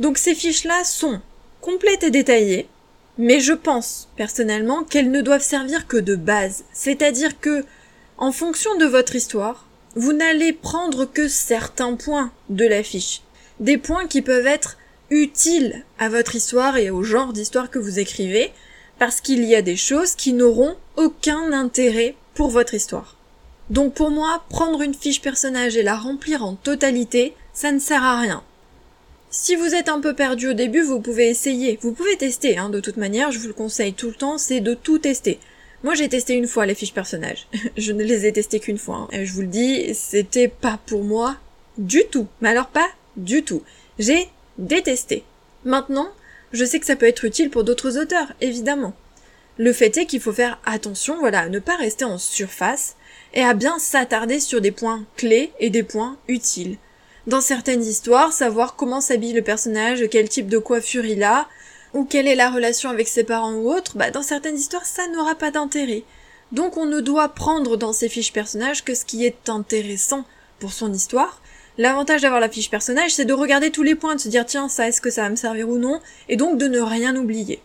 Donc 0.00 0.16
ces 0.16 0.34
fiches-là 0.34 0.84
sont 0.84 1.20
complètes 1.60 2.04
et 2.04 2.10
détaillées, 2.10 2.68
mais 3.18 3.38
je 3.38 3.52
pense 3.52 4.08
personnellement 4.16 4.82
qu'elles 4.82 5.10
ne 5.10 5.20
doivent 5.20 5.42
servir 5.42 5.86
que 5.86 5.98
de 5.98 6.16
base. 6.16 6.64
C'est-à-dire 6.72 7.38
que, 7.38 7.66
en 8.16 8.32
fonction 8.32 8.74
de 8.78 8.86
votre 8.86 9.14
histoire, 9.14 9.66
vous 9.96 10.12
n'allez 10.12 10.52
prendre 10.52 11.04
que 11.04 11.28
certains 11.28 11.94
points 11.94 12.32
de 12.48 12.66
la 12.66 12.82
fiche. 12.82 13.22
Des 13.60 13.78
points 13.78 14.06
qui 14.06 14.22
peuvent 14.22 14.46
être 14.46 14.76
utiles 15.10 15.84
à 15.98 16.08
votre 16.08 16.34
histoire 16.34 16.76
et 16.76 16.90
au 16.90 17.02
genre 17.02 17.32
d'histoire 17.32 17.70
que 17.70 17.78
vous 17.78 17.98
écrivez, 17.98 18.52
parce 18.98 19.20
qu'il 19.20 19.44
y 19.44 19.54
a 19.54 19.62
des 19.62 19.76
choses 19.76 20.14
qui 20.14 20.32
n'auront 20.32 20.76
aucun 20.96 21.52
intérêt 21.52 22.16
pour 22.34 22.48
votre 22.48 22.74
histoire. 22.74 23.16
Donc 23.70 23.94
pour 23.94 24.10
moi, 24.10 24.44
prendre 24.48 24.82
une 24.82 24.94
fiche 24.94 25.22
personnage 25.22 25.76
et 25.76 25.82
la 25.82 25.96
remplir 25.96 26.44
en 26.44 26.54
totalité, 26.54 27.34
ça 27.52 27.72
ne 27.72 27.78
sert 27.78 28.02
à 28.02 28.20
rien. 28.20 28.42
Si 29.30 29.56
vous 29.56 29.74
êtes 29.74 29.88
un 29.88 30.00
peu 30.00 30.14
perdu 30.14 30.48
au 30.48 30.52
début, 30.52 30.82
vous 30.82 31.00
pouvez 31.00 31.28
essayer. 31.28 31.78
Vous 31.82 31.92
pouvez 31.92 32.16
tester, 32.16 32.56
hein, 32.56 32.68
de 32.68 32.80
toute 32.80 32.96
manière, 32.96 33.32
je 33.32 33.38
vous 33.38 33.48
le 33.48 33.54
conseille 33.54 33.94
tout 33.94 34.08
le 34.08 34.14
temps, 34.14 34.38
c'est 34.38 34.60
de 34.60 34.74
tout 34.74 34.98
tester. 34.98 35.40
Moi 35.84 35.94
j'ai 35.94 36.08
testé 36.08 36.34
une 36.34 36.48
fois 36.48 36.64
les 36.66 36.74
fiches 36.74 36.94
personnages. 36.94 37.46
je 37.76 37.92
ne 37.92 38.02
les 38.02 38.26
ai 38.26 38.32
testées 38.32 38.58
qu'une 38.58 38.78
fois. 38.78 39.06
Hein. 39.12 39.24
Je 39.24 39.32
vous 39.32 39.42
le 39.42 39.46
dis, 39.46 39.94
c'était 39.94 40.48
pas 40.48 40.80
pour 40.86 41.04
moi 41.04 41.36
du 41.78 42.02
tout. 42.10 42.26
Mais 42.40 42.48
alors 42.48 42.68
pas 42.68 42.88
du 43.16 43.44
tout. 43.44 43.62
J'ai 43.98 44.28
détesté. 44.58 45.24
Maintenant, 45.64 46.08
je 46.52 46.64
sais 46.64 46.80
que 46.80 46.86
ça 46.86 46.96
peut 46.96 47.06
être 47.06 47.24
utile 47.24 47.50
pour 47.50 47.64
d'autres 47.64 47.98
auteurs, 47.98 48.32
évidemment. 48.40 48.94
Le 49.58 49.72
fait 49.72 49.96
est 49.98 50.06
qu'il 50.06 50.20
faut 50.20 50.32
faire 50.32 50.58
attention, 50.64 51.18
voilà, 51.18 51.40
à 51.40 51.48
ne 51.48 51.58
pas 51.58 51.76
rester 51.76 52.04
en 52.04 52.18
surface, 52.18 52.96
et 53.34 53.42
à 53.42 53.54
bien 53.54 53.78
s'attarder 53.78 54.40
sur 54.40 54.60
des 54.60 54.72
points 54.72 55.04
clés 55.16 55.52
et 55.60 55.70
des 55.70 55.82
points 55.82 56.16
utiles. 56.28 56.78
Dans 57.26 57.40
certaines 57.40 57.82
histoires, 57.82 58.32
savoir 58.32 58.76
comment 58.76 59.00
s'habille 59.00 59.32
le 59.32 59.42
personnage, 59.42 60.08
quel 60.10 60.28
type 60.28 60.48
de 60.48 60.58
coiffure 60.58 61.04
il 61.04 61.22
a, 61.22 61.48
ou 61.94 62.04
quelle 62.04 62.28
est 62.28 62.34
la 62.34 62.50
relation 62.50 62.90
avec 62.90 63.08
ses 63.08 63.24
parents 63.24 63.54
ou 63.54 63.72
autres, 63.72 63.96
bah 63.96 64.10
dans 64.10 64.22
certaines 64.22 64.56
histoires 64.56 64.84
ça 64.84 65.06
n'aura 65.08 65.34
pas 65.34 65.50
d'intérêt. 65.50 66.02
Donc 66.52 66.76
on 66.76 66.84
ne 66.84 67.00
doit 67.00 67.28
prendre 67.30 67.76
dans 67.76 67.92
ces 67.92 68.08
fiches 68.08 68.32
personnages 68.32 68.84
que 68.84 68.94
ce 68.94 69.04
qui 69.04 69.24
est 69.24 69.48
intéressant 69.48 70.24
pour 70.58 70.72
son 70.72 70.92
histoire. 70.92 71.40
L'avantage 71.78 72.22
d'avoir 72.22 72.40
la 72.40 72.48
fiche 72.48 72.70
personnage, 72.70 73.14
c'est 73.14 73.24
de 73.24 73.32
regarder 73.32 73.70
tous 73.70 73.82
les 73.82 73.96
points, 73.96 74.14
de 74.14 74.20
se 74.20 74.28
dire 74.28 74.46
tiens 74.46 74.68
ça 74.68 74.88
est-ce 74.88 75.00
que 75.00 75.10
ça 75.10 75.22
va 75.22 75.30
me 75.30 75.36
servir 75.36 75.68
ou 75.68 75.78
non, 75.78 76.00
et 76.28 76.36
donc 76.36 76.58
de 76.58 76.68
ne 76.68 76.80
rien 76.80 77.16
oublier. 77.16 77.60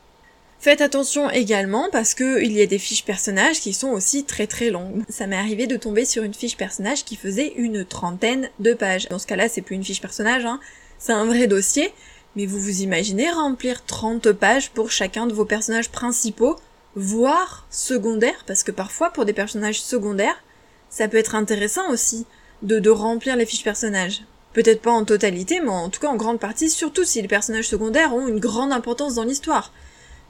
Faites 0.59 0.81
attention 0.81 1.29
également 1.29 1.87
parce 1.89 2.13
que 2.13 2.41
il 2.43 2.51
y 2.51 2.61
a 2.61 2.65
des 2.65 2.79
fiches 2.79 3.05
personnages 3.05 3.61
qui 3.61 3.71
sont 3.71 3.89
aussi 3.89 4.25
très 4.25 4.45
très 4.45 4.71
longues. 4.71 5.03
Ça 5.07 5.25
m'est 5.25 5.37
arrivé 5.37 5.67
de 5.67 5.77
tomber 5.77 6.03
sur 6.03 6.23
une 6.23 6.33
fiche 6.33 6.57
personnage 6.57 7.05
qui 7.05 7.15
faisait 7.15 7.53
une 7.55 7.85
trentaine 7.85 8.49
de 8.59 8.73
pages. 8.73 9.07
Dans 9.07 9.19
ce 9.19 9.27
cas-là, 9.27 9.47
c'est 9.47 9.61
plus 9.61 9.75
une 9.75 9.85
fiche 9.85 10.01
personnage, 10.01 10.45
hein. 10.45 10.59
c'est 10.97 11.13
un 11.13 11.25
vrai 11.25 11.47
dossier. 11.47 11.93
Mais 12.39 12.45
vous 12.45 12.61
vous 12.61 12.83
imaginez 12.83 13.29
remplir 13.29 13.83
30 13.83 14.31
pages 14.31 14.69
pour 14.69 14.91
chacun 14.91 15.27
de 15.27 15.33
vos 15.33 15.43
personnages 15.43 15.89
principaux, 15.89 16.55
voire 16.95 17.67
secondaires, 17.69 18.45
parce 18.47 18.63
que 18.63 18.71
parfois 18.71 19.09
pour 19.09 19.25
des 19.25 19.33
personnages 19.33 19.81
secondaires, 19.81 20.41
ça 20.89 21.09
peut 21.09 21.17
être 21.17 21.35
intéressant 21.35 21.91
aussi 21.91 22.25
de, 22.61 22.89
remplir 22.89 23.35
les 23.35 23.45
fiches 23.45 23.65
personnages. 23.65 24.21
Peut-être 24.53 24.81
pas 24.81 24.89
en 24.89 25.03
totalité, 25.03 25.59
mais 25.59 25.67
en 25.67 25.89
tout 25.89 25.99
cas 25.99 26.07
en 26.07 26.15
grande 26.15 26.39
partie, 26.39 26.69
surtout 26.69 27.03
si 27.03 27.21
les 27.21 27.27
personnages 27.27 27.67
secondaires 27.67 28.15
ont 28.15 28.29
une 28.29 28.39
grande 28.39 28.71
importance 28.71 29.15
dans 29.15 29.25
l'histoire. 29.25 29.73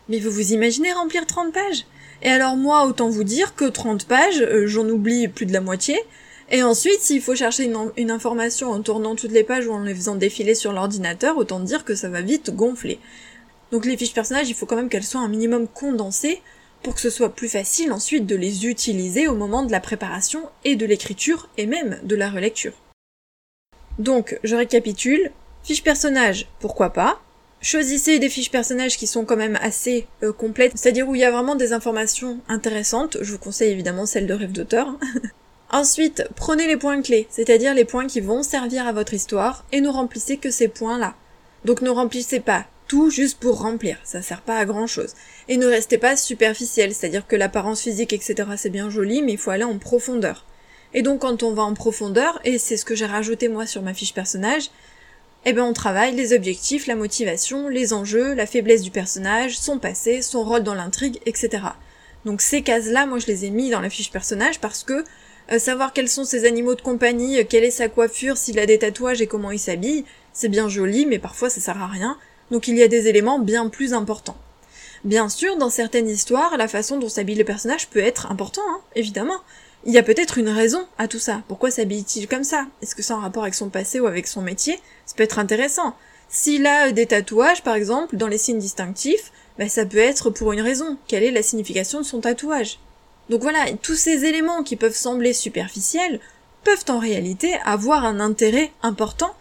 Mais 0.08 0.17
vous 0.17 0.32
vous 0.32 0.52
imaginez 0.52 0.91
remplir 0.91 1.28
30 1.28 1.54
pages? 1.54 1.86
Et 2.24 2.30
alors 2.32 2.58
moi, 2.58 2.88
autant 2.88 3.10
vous 3.10 3.24
dire 3.24 3.54
que 3.54 3.65
30 3.65 4.08
pages, 4.08 4.41
euh, 4.41 4.65
j'en 4.65 4.89
oublie 4.89 5.28
plus 5.28 5.45
de 5.45 5.54
la 5.54 5.62
moitié. 5.62 5.95
Et 6.51 6.63
ensuite, 6.63 7.01
s'il 7.01 7.21
faut 7.21 7.35
chercher 7.35 7.71
une, 7.97 8.12
information 8.12 8.71
en 8.71 8.81
tournant 8.81 9.15
toutes 9.15 9.31
les 9.31 9.43
pages 9.43 9.67
ou 9.67 9.71
en 9.71 9.83
les 9.83 9.93
faisant 9.93 10.15
défiler 10.15 10.55
sur 10.55 10.73
l'ordinateur, 10.73 11.38
autant 11.38 11.59
dire 11.59 11.85
que 11.85 11.93
ça 11.93 12.09
va 12.09 12.21
vite 12.21 12.55
gonfler. 12.55 12.99
Donc 13.71 13.85
les 13.85 13.97
fiches 13.97 14.15
personnages, 14.15 14.49
il 14.49 14.55
faut 14.55 14.65
quand 14.65 14.75
même 14.75 14.89
qu'elles 14.89 15.03
soient 15.03 15.21
un 15.21 15.27
minimum 15.27 15.67
condensées 15.67 16.41
pour 16.81 16.95
que 16.95 17.01
ce 17.01 17.12
soit 17.12 17.35
plus 17.35 17.49
facile 17.49 17.91
ensuite 17.91 18.25
de 18.25 18.35
les 18.35 18.65
utiliser 18.65 19.27
au 19.27 19.35
moment 19.35 19.63
de 19.63 19.71
la 19.71 19.79
préparation 19.79 20.49
et 20.63 20.75
de 20.75 20.85
l'écriture 20.85 21.49
et 21.57 21.67
même 21.67 21.99
de 22.03 22.15
la 22.15 22.29
relecture. 22.29 22.73
Donc, 23.99 24.39
je 24.43 24.55
récapitule. 24.55 25.31
Fiche 25.62 25.83
personnage, 25.83 26.47
pourquoi 26.59 26.91
pas? 26.91 27.21
Choisissez 27.62 28.17
des 28.17 28.29
fiches 28.29 28.49
personnages 28.49 28.97
qui 28.97 29.05
sont 29.05 29.25
quand 29.25 29.35
même 29.35 29.59
assez 29.62 30.07
euh, 30.23 30.31
complètes, 30.31 30.71
c'est-à-dire 30.75 31.07
où 31.07 31.15
il 31.15 31.21
y 31.21 31.25
a 31.25 31.31
vraiment 31.31 31.55
des 31.55 31.73
informations 31.73 32.39
intéressantes. 32.47 33.17
Je 33.21 33.33
vous 33.33 33.38
conseille 33.38 33.71
évidemment 33.71 34.05
celle 34.05 34.25
de 34.25 34.33
rêve 34.33 34.53
d'auteur. 34.53 34.97
Ensuite, 35.71 36.23
prenez 36.36 36.65
les 36.65 36.77
points 36.77 37.01
clés, 37.01 37.27
c'est-à-dire 37.29 37.75
les 37.75 37.86
points 37.86 38.08
qui 38.08 38.21
vont 38.21 38.41
servir 38.41 38.88
à 38.88 38.91
votre 38.91 39.13
histoire, 39.13 39.65
et 39.71 39.82
ne 39.82 39.89
remplissez 39.89 40.38
que 40.38 40.49
ces 40.49 40.67
points-là. 40.67 41.13
Donc 41.63 41.82
ne 41.82 41.89
remplissez 41.89 42.39
pas 42.39 42.65
tout 42.88 43.12
juste 43.12 43.38
pour 43.38 43.62
remplir, 43.62 43.97
ça 44.03 44.23
sert 44.23 44.41
pas 44.41 44.58
à 44.58 44.65
grand 44.65 44.88
chose. 44.88 45.13
Et 45.47 45.58
ne 45.58 45.67
restez 45.67 45.99
pas 45.99 46.17
superficiel, 46.17 46.93
c'est-à-dire 46.93 47.27
que 47.27 47.36
l'apparence 47.36 47.82
physique, 47.82 48.13
etc. 48.13 48.49
c'est 48.58 48.71
bien 48.71 48.89
joli, 48.89 49.21
mais 49.21 49.34
il 49.34 49.38
faut 49.38 49.51
aller 49.51 49.63
en 49.63 49.77
profondeur. 49.77 50.43
Et 50.95 51.03
donc 51.03 51.21
quand 51.21 51.43
on 51.43 51.53
va 51.53 51.62
en 51.62 51.75
profondeur, 51.75 52.41
et 52.45 52.58
c'est 52.58 52.77
ce 52.77 52.86
que 52.86 52.95
j'ai 52.95 53.05
rajouté 53.05 53.47
moi 53.47 53.67
sur 53.67 53.84
ma 53.84 53.93
fiche 53.93 54.15
personnage, 54.15 54.71
eh 55.45 55.53
ben 55.53 55.63
on 55.63 55.73
travaille 55.73 56.15
les 56.15 56.34
objectifs, 56.34 56.88
la 56.88 56.95
motivation, 56.95 57.69
les 57.69 57.93
enjeux, 57.93 58.34
la 58.34 58.47
faiblesse 58.47 58.82
du 58.82 58.89
personnage, 58.89 59.60
son 59.60 59.77
passé, 59.77 60.23
son 60.23 60.43
rôle 60.43 60.63
dans 60.63 60.73
l'intrigue, 60.73 61.19
etc. 61.27 61.62
Donc 62.25 62.41
ces 62.41 62.63
cases-là, 62.63 63.05
moi 63.05 63.19
je 63.19 63.27
les 63.27 63.45
ai 63.45 63.51
mis 63.51 63.69
dans 63.69 63.82
la 63.82 63.91
fiche 63.91 64.12
personnage 64.12 64.60
parce 64.60 64.84
que 64.84 65.03
savoir 65.57 65.93
quels 65.93 66.09
sont 66.09 66.25
ses 66.25 66.45
animaux 66.45 66.75
de 66.75 66.81
compagnie, 66.81 67.39
euh, 67.39 67.43
quelle 67.47 67.63
est 67.63 67.71
sa 67.71 67.89
coiffure, 67.89 68.38
s'il 68.38 68.59
a 68.59 68.67
des 68.67 68.77
tatouages 68.77 69.21
et 69.21 69.27
comment 69.27 69.49
il 69.49 69.59
s'habille, 69.59 70.05
c'est 70.31 70.49
bien 70.49 70.69
joli, 70.69 71.07
mais 71.07 71.17
parfois 71.17 71.49
ça 71.49 71.59
sert 71.59 71.81
à 71.81 71.88
rien. 71.88 72.17
Donc 72.51 72.67
il 72.67 72.77
y 72.77 72.83
a 72.83 72.88
des 72.88 73.07
éléments 73.07 73.39
bien 73.39 73.67
plus 73.69 73.93
importants. 73.93 74.38
Bien 75.03 75.29
sûr, 75.29 75.55
dans 75.55 75.69
certaines 75.69 76.09
histoires, 76.09 76.57
la 76.57 76.67
façon 76.67 76.99
dont 76.99 77.09
s'habille 77.09 77.35
le 77.35 77.45
personnage 77.45 77.88
peut 77.88 77.99
être 77.99 78.31
important, 78.31 78.62
hein, 78.69 78.81
évidemment. 78.95 79.39
Il 79.85 79.93
y 79.93 79.97
a 79.97 80.03
peut-être 80.03 80.38
une 80.38 80.49
raison 80.49 80.85
à 80.97 81.07
tout 81.07 81.19
ça. 81.19 81.41
Pourquoi 81.47 81.71
s'habille-t-il 81.71 82.27
comme 82.27 82.43
ça? 82.43 82.67
Est-ce 82.81 82.95
que 82.95 83.01
c'est 83.01 83.13
en 83.13 83.21
rapport 83.21 83.43
avec 83.43 83.55
son 83.55 83.69
passé 83.69 84.01
ou 84.01 84.07
avec 84.07 84.27
son 84.27 84.41
métier? 84.41 84.77
Ça 85.05 85.15
peut 85.15 85.23
être 85.23 85.39
intéressant. 85.39 85.95
S'il 86.27 86.67
a 86.67 86.91
des 86.91 87.05
tatouages, 87.05 87.63
par 87.63 87.75
exemple, 87.75 88.17
dans 88.17 88.27
les 88.27 88.38
signes 88.38 88.59
distinctifs, 88.59 89.31
bah, 89.57 89.69
ça 89.69 89.85
peut 89.85 89.97
être 89.97 90.29
pour 90.29 90.51
une 90.51 90.62
raison. 90.62 90.97
Quelle 91.07 91.23
est 91.23 91.31
la 91.31 91.43
signification 91.43 91.99
de 91.99 92.05
son 92.05 92.19
tatouage? 92.19 92.77
Donc 93.30 93.42
voilà, 93.42 93.65
tous 93.82 93.96
ces 93.96 94.26
éléments 94.26 94.63
qui 94.63 94.76
peuvent 94.76 94.96
sembler 94.96 95.34
superficiels 95.34 96.20
peuvent 96.63 96.86
en 96.89 97.00
réalité 97.00 97.56
avoir 97.63 98.06
un 98.06 98.20
intérêt 98.20 98.72
important. 98.82 99.34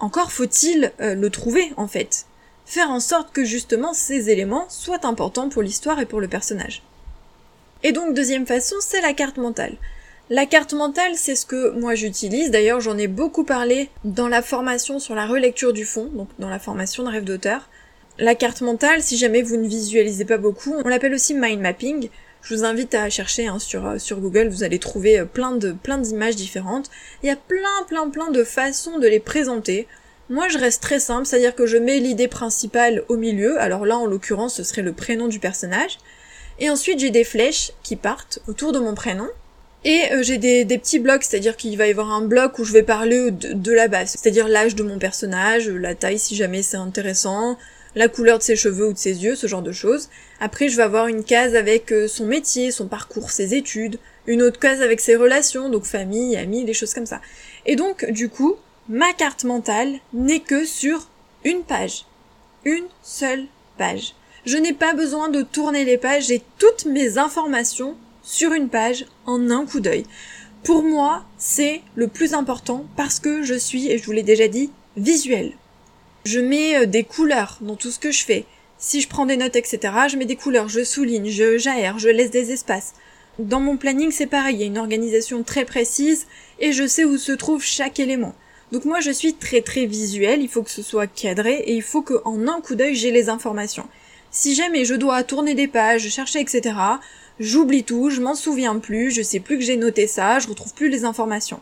Encore 0.00 0.32
faut-il 0.32 0.92
euh, 1.00 1.14
le 1.14 1.30
trouver, 1.30 1.72
en 1.76 1.86
fait. 1.86 2.26
Faire 2.66 2.90
en 2.90 3.00
sorte 3.00 3.32
que 3.32 3.44
justement 3.44 3.92
ces 3.92 4.30
éléments 4.30 4.66
soient 4.70 5.06
importants 5.06 5.50
pour 5.50 5.62
l'histoire 5.62 6.00
et 6.00 6.06
pour 6.06 6.20
le 6.20 6.28
personnage. 6.28 6.82
Et 7.82 7.92
donc 7.92 8.14
deuxième 8.14 8.46
façon, 8.46 8.76
c'est 8.80 9.02
la 9.02 9.12
carte 9.12 9.36
mentale. 9.36 9.76
La 10.30 10.46
carte 10.46 10.72
mentale, 10.72 11.12
c'est 11.16 11.36
ce 11.36 11.44
que 11.44 11.78
moi 11.78 11.94
j'utilise. 11.94 12.50
D'ailleurs, 12.50 12.80
j'en 12.80 12.96
ai 12.96 13.08
beaucoup 13.08 13.44
parlé 13.44 13.90
dans 14.04 14.26
la 14.26 14.40
formation 14.40 14.98
sur 14.98 15.14
la 15.14 15.26
relecture 15.26 15.74
du 15.74 15.84
fond, 15.84 16.08
donc 16.14 16.28
dans 16.38 16.48
la 16.48 16.58
formation 16.58 17.02
de 17.02 17.10
rêve 17.10 17.24
d'auteur. 17.24 17.68
La 18.18 18.34
carte 18.34 18.62
mentale, 18.62 19.02
si 19.02 19.18
jamais 19.18 19.42
vous 19.42 19.58
ne 19.58 19.68
visualisez 19.68 20.24
pas 20.24 20.38
beaucoup, 20.38 20.74
on 20.82 20.88
l'appelle 20.88 21.12
aussi 21.12 21.34
mind 21.34 21.60
mapping. 21.60 22.08
Je 22.44 22.54
vous 22.54 22.64
invite 22.64 22.94
à 22.94 23.08
chercher 23.08 23.46
hein, 23.46 23.58
sur, 23.58 23.86
euh, 23.86 23.98
sur 23.98 24.20
Google, 24.20 24.48
vous 24.48 24.64
allez 24.64 24.78
trouver 24.78 25.18
euh, 25.18 25.24
plein 25.24 25.52
de 25.52 25.72
plein 25.72 25.96
d'images 25.96 26.36
différentes. 26.36 26.90
Il 27.22 27.26
y 27.26 27.30
a 27.30 27.36
plein 27.36 27.82
plein 27.88 28.10
plein 28.10 28.30
de 28.30 28.44
façons 28.44 28.98
de 28.98 29.08
les 29.08 29.18
présenter. 29.18 29.88
Moi, 30.28 30.48
je 30.48 30.58
reste 30.58 30.82
très 30.82 31.00
simple, 31.00 31.26
c'est-à-dire 31.26 31.54
que 31.54 31.66
je 31.66 31.78
mets 31.78 32.00
l'idée 32.00 32.28
principale 32.28 33.02
au 33.08 33.16
milieu, 33.16 33.58
alors 33.60 33.86
là, 33.86 33.96
en 33.96 34.06
l'occurrence, 34.06 34.54
ce 34.56 34.62
serait 34.62 34.82
le 34.82 34.92
prénom 34.92 35.26
du 35.26 35.38
personnage, 35.38 35.98
et 36.58 36.70
ensuite 36.70 36.98
j'ai 36.98 37.10
des 37.10 37.24
flèches 37.24 37.72
qui 37.82 37.96
partent 37.96 38.38
autour 38.46 38.72
de 38.72 38.78
mon 38.78 38.94
prénom, 38.94 39.28
et 39.84 40.12
euh, 40.12 40.22
j'ai 40.22 40.38
des, 40.38 40.64
petits 40.78 40.98
blocs, 40.98 41.24
c'est-à-dire 41.24 41.56
qu'il 41.56 41.76
va 41.76 41.86
y 41.86 41.90
avoir 41.90 42.10
un 42.10 42.22
bloc 42.22 42.58
où 42.58 42.64
je 42.64 42.72
vais 42.72 42.82
parler 42.82 43.30
de, 43.30 43.72
la 43.72 43.88
base, 43.88 44.16
c'est-à-dire 44.18 44.48
l'âge 44.48 44.74
de 44.74 44.82
mon 44.82 44.98
personnage, 44.98 45.68
la 45.68 45.94
taille 45.94 46.18
si 46.18 46.36
jamais 46.36 46.62
c'est 46.62 46.78
intéressant, 46.78 47.58
la 47.94 48.08
couleur 48.08 48.38
de 48.38 48.42
ses 48.42 48.56
cheveux 48.56 48.88
ou 48.88 48.92
de 48.92 48.98
ses 48.98 49.22
yeux, 49.22 49.36
ce 49.36 49.46
genre 49.46 49.62
de 49.62 49.72
choses. 49.72 50.08
Après, 50.40 50.68
je 50.68 50.76
vais 50.76 50.82
avoir 50.82 51.06
une 51.06 51.24
case 51.24 51.54
avec 51.54 51.92
euh, 51.92 52.08
son 52.08 52.26
métier, 52.26 52.70
son 52.70 52.86
parcours, 52.86 53.30
ses 53.30 53.54
études, 53.54 53.98
une 54.26 54.42
autre 54.42 54.58
case 54.58 54.82
avec 54.82 55.00
ses 55.00 55.16
relations, 55.16 55.68
donc 55.68 55.84
famille, 55.84 56.36
amis, 56.36 56.64
des 56.64 56.74
choses 56.74 56.94
comme 56.94 57.06
ça. 57.06 57.20
Et 57.66 57.76
donc, 57.76 58.04
du 58.10 58.28
coup, 58.28 58.56
ma 58.88 59.12
carte 59.12 59.44
mentale 59.44 59.94
n'est 60.12 60.40
que 60.40 60.64
sur 60.64 61.08
une 61.44 61.62
page. 61.62 62.06
Une 62.64 62.86
seule 63.02 63.44
page. 63.78 64.14
Je 64.46 64.56
n'ai 64.56 64.72
pas 64.72 64.94
besoin 64.94 65.28
de 65.28 65.42
tourner 65.42 65.84
les 65.84 65.98
pages, 65.98 66.26
j'ai 66.26 66.42
toutes 66.58 66.86
mes 66.86 67.18
informations 67.18 67.96
sur 68.22 68.52
une 68.52 68.68
page 68.68 69.06
en 69.26 69.50
un 69.50 69.66
coup 69.66 69.80
d'œil. 69.80 70.04
Pour 70.64 70.82
moi, 70.82 71.24
c'est 71.38 71.82
le 71.94 72.08
plus 72.08 72.34
important 72.34 72.86
parce 72.96 73.20
que 73.20 73.42
je 73.42 73.54
suis, 73.54 73.90
et 73.90 73.98
je 73.98 74.04
vous 74.04 74.12
l'ai 74.12 74.22
déjà 74.22 74.48
dit, 74.48 74.70
visuel. 74.96 75.52
Je 76.24 76.40
mets 76.40 76.76
euh, 76.76 76.86
des 76.86 77.04
couleurs 77.04 77.58
dans 77.60 77.76
tout 77.76 77.90
ce 77.90 77.98
que 77.98 78.10
je 78.10 78.24
fais. 78.24 78.46
Si 78.78 79.02
je 79.02 79.08
prends 79.08 79.26
des 79.26 79.36
notes, 79.36 79.56
etc., 79.56 79.78
je 80.08 80.16
mets 80.16 80.24
des 80.24 80.36
couleurs, 80.36 80.68
je 80.68 80.82
souligne, 80.82 81.28
je 81.28 81.58
j'aère, 81.58 81.98
je 81.98 82.08
laisse 82.08 82.30
des 82.30 82.50
espaces. 82.50 82.94
Dans 83.38 83.60
mon 83.60 83.76
planning, 83.76 84.10
c'est 84.10 84.26
pareil, 84.26 84.56
il 84.56 84.60
y 84.60 84.64
a 84.64 84.66
une 84.66 84.78
organisation 84.78 85.42
très 85.42 85.64
précise 85.64 86.26
et 86.60 86.72
je 86.72 86.86
sais 86.86 87.04
où 87.04 87.18
se 87.18 87.32
trouve 87.32 87.62
chaque 87.62 88.00
élément. 88.00 88.34
Donc 88.72 88.86
moi, 88.86 89.00
je 89.00 89.10
suis 89.10 89.34
très 89.34 89.60
très 89.60 89.84
visuel, 89.84 90.40
il 90.40 90.48
faut 90.48 90.62
que 90.62 90.70
ce 90.70 90.82
soit 90.82 91.06
cadré 91.06 91.56
et 91.66 91.74
il 91.74 91.82
faut 91.82 92.02
qu'en 92.02 92.48
un 92.48 92.60
coup 92.60 92.74
d'œil, 92.74 92.94
j'ai 92.94 93.10
les 93.10 93.28
informations. 93.28 93.86
Si 94.30 94.54
jamais 94.54 94.84
je 94.84 94.94
dois 94.94 95.24
tourner 95.24 95.54
des 95.54 95.68
pages, 95.68 96.08
chercher, 96.08 96.40
etc., 96.40 96.74
j'oublie 97.38 97.84
tout, 97.84 98.08
je 98.08 98.20
m'en 98.20 98.34
souviens 98.34 98.78
plus, 98.78 99.10
je 99.10 99.22
sais 99.22 99.40
plus 99.40 99.58
que 99.58 99.64
j'ai 99.64 99.76
noté 99.76 100.06
ça, 100.06 100.38
je 100.38 100.48
retrouve 100.48 100.72
plus 100.72 100.88
les 100.88 101.04
informations. 101.04 101.60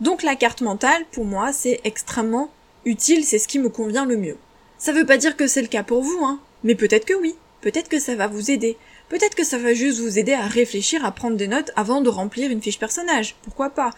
Donc 0.00 0.22
la 0.22 0.34
carte 0.34 0.60
mentale, 0.60 1.04
pour 1.12 1.24
moi, 1.24 1.52
c'est 1.52 1.80
extrêmement 1.84 2.50
utile, 2.84 3.24
c'est 3.24 3.38
ce 3.38 3.48
qui 3.48 3.58
me 3.58 3.68
convient 3.68 4.06
le 4.06 4.16
mieux. 4.16 4.36
Ça 4.78 4.92
veut 4.92 5.06
pas 5.06 5.16
dire 5.16 5.36
que 5.36 5.46
c'est 5.46 5.62
le 5.62 5.68
cas 5.68 5.82
pour 5.82 6.02
vous, 6.02 6.24
hein, 6.24 6.40
mais 6.64 6.74
peut-être 6.74 7.04
que 7.04 7.14
oui, 7.14 7.36
peut-être 7.60 7.88
que 7.88 8.00
ça 8.00 8.16
va 8.16 8.26
vous 8.26 8.50
aider, 8.50 8.76
peut-être 9.08 9.34
que 9.34 9.44
ça 9.44 9.58
va 9.58 9.74
juste 9.74 10.00
vous 10.00 10.18
aider 10.18 10.32
à 10.32 10.46
réfléchir, 10.46 11.04
à 11.04 11.12
prendre 11.12 11.36
des 11.36 11.48
notes 11.48 11.70
avant 11.76 12.00
de 12.00 12.08
remplir 12.08 12.50
une 12.50 12.62
fiche 12.62 12.78
personnage, 12.78 13.36
pourquoi 13.42 13.70
pas? 13.70 13.90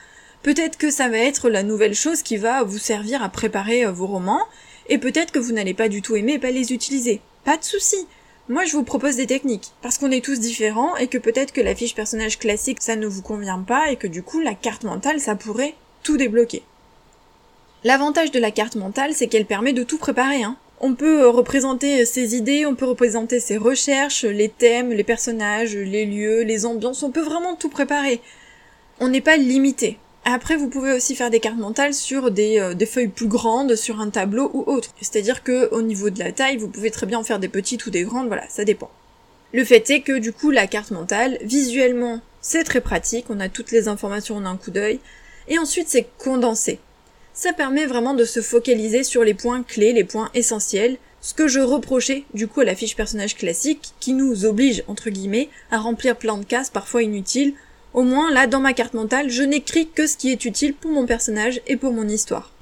Peut-être 0.42 0.76
que 0.76 0.90
ça 0.90 1.08
va 1.08 1.16
être 1.16 1.48
la 1.48 1.62
nouvelle 1.62 1.94
chose 1.94 2.22
qui 2.22 2.36
va 2.36 2.62
vous 2.62 2.78
servir 2.78 3.22
à 3.22 3.30
préparer 3.30 3.86
euh, 3.86 3.92
vos 3.92 4.06
romans, 4.06 4.42
et 4.90 4.98
peut-être 4.98 5.32
que 5.32 5.38
vous 5.38 5.52
n'allez 5.52 5.72
pas 5.72 5.88
du 5.88 6.02
tout 6.02 6.16
aimer 6.16 6.38
pas 6.38 6.50
les 6.50 6.72
utiliser. 6.72 7.22
Pas 7.44 7.56
de 7.56 7.64
souci. 7.64 8.06
Moi, 8.50 8.66
je 8.66 8.72
vous 8.72 8.84
propose 8.84 9.16
des 9.16 9.26
techniques, 9.26 9.72
parce 9.80 9.96
qu'on 9.96 10.10
est 10.10 10.22
tous 10.22 10.38
différents 10.38 10.96
et 10.96 11.08
que 11.08 11.16
peut-être 11.16 11.54
que 11.54 11.62
la 11.62 11.74
fiche 11.74 11.94
personnage 11.94 12.38
classique, 12.38 12.82
ça 12.82 12.94
ne 12.94 13.06
vous 13.06 13.22
convient 13.22 13.60
pas 13.60 13.90
et 13.90 13.96
que 13.96 14.06
du 14.06 14.22
coup, 14.22 14.40
la 14.40 14.54
carte 14.54 14.84
mentale, 14.84 15.18
ça 15.18 15.34
pourrait 15.34 15.74
tout 16.02 16.18
débloquer. 16.18 16.62
L'avantage 17.86 18.30
de 18.30 18.40
la 18.40 18.50
carte 18.50 18.76
mentale, 18.76 19.12
c'est 19.12 19.26
qu'elle 19.26 19.44
permet 19.44 19.74
de 19.74 19.82
tout 19.82 19.98
préparer, 19.98 20.42
hein. 20.42 20.56
On 20.80 20.94
peut 20.94 21.22
euh, 21.22 21.28
représenter 21.28 22.06
ses 22.06 22.34
idées, 22.34 22.64
on 22.64 22.74
peut 22.74 22.86
représenter 22.86 23.40
ses 23.40 23.58
recherches, 23.58 24.24
les 24.24 24.48
thèmes, 24.48 24.90
les 24.90 25.04
personnages, 25.04 25.76
les 25.76 26.06
lieux, 26.06 26.44
les 26.44 26.64
ambiances, 26.64 27.02
on 27.02 27.10
peut 27.10 27.20
vraiment 27.20 27.56
tout 27.56 27.68
préparer. 27.68 28.22
On 29.00 29.08
n'est 29.08 29.20
pas 29.20 29.36
limité. 29.36 29.98
Après, 30.24 30.56
vous 30.56 30.70
pouvez 30.70 30.94
aussi 30.94 31.14
faire 31.14 31.28
des 31.28 31.40
cartes 31.40 31.58
mentales 31.58 31.92
sur 31.92 32.30
des, 32.30 32.58
euh, 32.58 32.72
des 32.72 32.86
feuilles 32.86 33.08
plus 33.08 33.28
grandes, 33.28 33.76
sur 33.76 34.00
un 34.00 34.08
tableau 34.08 34.50
ou 34.54 34.64
autre. 34.66 34.94
C'est-à-dire 35.02 35.42
que 35.42 35.68
au 35.70 35.82
niveau 35.82 36.08
de 36.08 36.18
la 36.18 36.32
taille, 36.32 36.56
vous 36.56 36.68
pouvez 36.68 36.90
très 36.90 37.04
bien 37.04 37.18
en 37.18 37.24
faire 37.24 37.38
des 37.38 37.48
petites 37.48 37.84
ou 37.84 37.90
des 37.90 38.04
grandes, 38.04 38.28
voilà, 38.28 38.48
ça 38.48 38.64
dépend. 38.64 38.90
Le 39.52 39.62
fait 39.62 39.90
est 39.90 40.00
que 40.00 40.18
du 40.18 40.32
coup, 40.32 40.50
la 40.50 40.66
carte 40.66 40.90
mentale, 40.90 41.36
visuellement, 41.42 42.20
c'est 42.40 42.64
très 42.64 42.80
pratique, 42.80 43.26
on 43.28 43.40
a 43.40 43.50
toutes 43.50 43.72
les 43.72 43.88
informations 43.88 44.36
en 44.36 44.46
un 44.46 44.56
coup 44.56 44.70
d'œil, 44.70 45.00
et 45.48 45.58
ensuite 45.58 45.90
c'est 45.90 46.08
condensé. 46.16 46.78
Ça 47.34 47.52
permet 47.52 47.84
vraiment 47.84 48.14
de 48.14 48.24
se 48.24 48.40
focaliser 48.40 49.02
sur 49.02 49.24
les 49.24 49.34
points 49.34 49.64
clés, 49.64 49.92
les 49.92 50.04
points 50.04 50.30
essentiels, 50.34 50.96
ce 51.20 51.34
que 51.34 51.48
je 51.48 51.58
reprochais 51.58 52.24
du 52.32 52.46
coup 52.46 52.60
à 52.60 52.64
la 52.64 52.76
fiche 52.76 52.94
personnage 52.94 53.36
classique, 53.36 53.92
qui 53.98 54.12
nous 54.12 54.44
oblige, 54.44 54.84
entre 54.86 55.10
guillemets, 55.10 55.48
à 55.72 55.78
remplir 55.78 56.16
plein 56.16 56.38
de 56.38 56.44
cases 56.44 56.70
parfois 56.70 57.02
inutiles, 57.02 57.54
au 57.92 58.02
moins, 58.02 58.32
là, 58.32 58.46
dans 58.46 58.60
ma 58.60 58.72
carte 58.72 58.94
mentale, 58.94 59.30
je 59.30 59.42
n'écris 59.42 59.88
que 59.88 60.06
ce 60.06 60.16
qui 60.16 60.30
est 60.30 60.44
utile 60.44 60.74
pour 60.74 60.92
mon 60.92 61.06
personnage 61.06 61.60
et 61.66 61.76
pour 61.76 61.92
mon 61.92 62.08
histoire. 62.08 62.52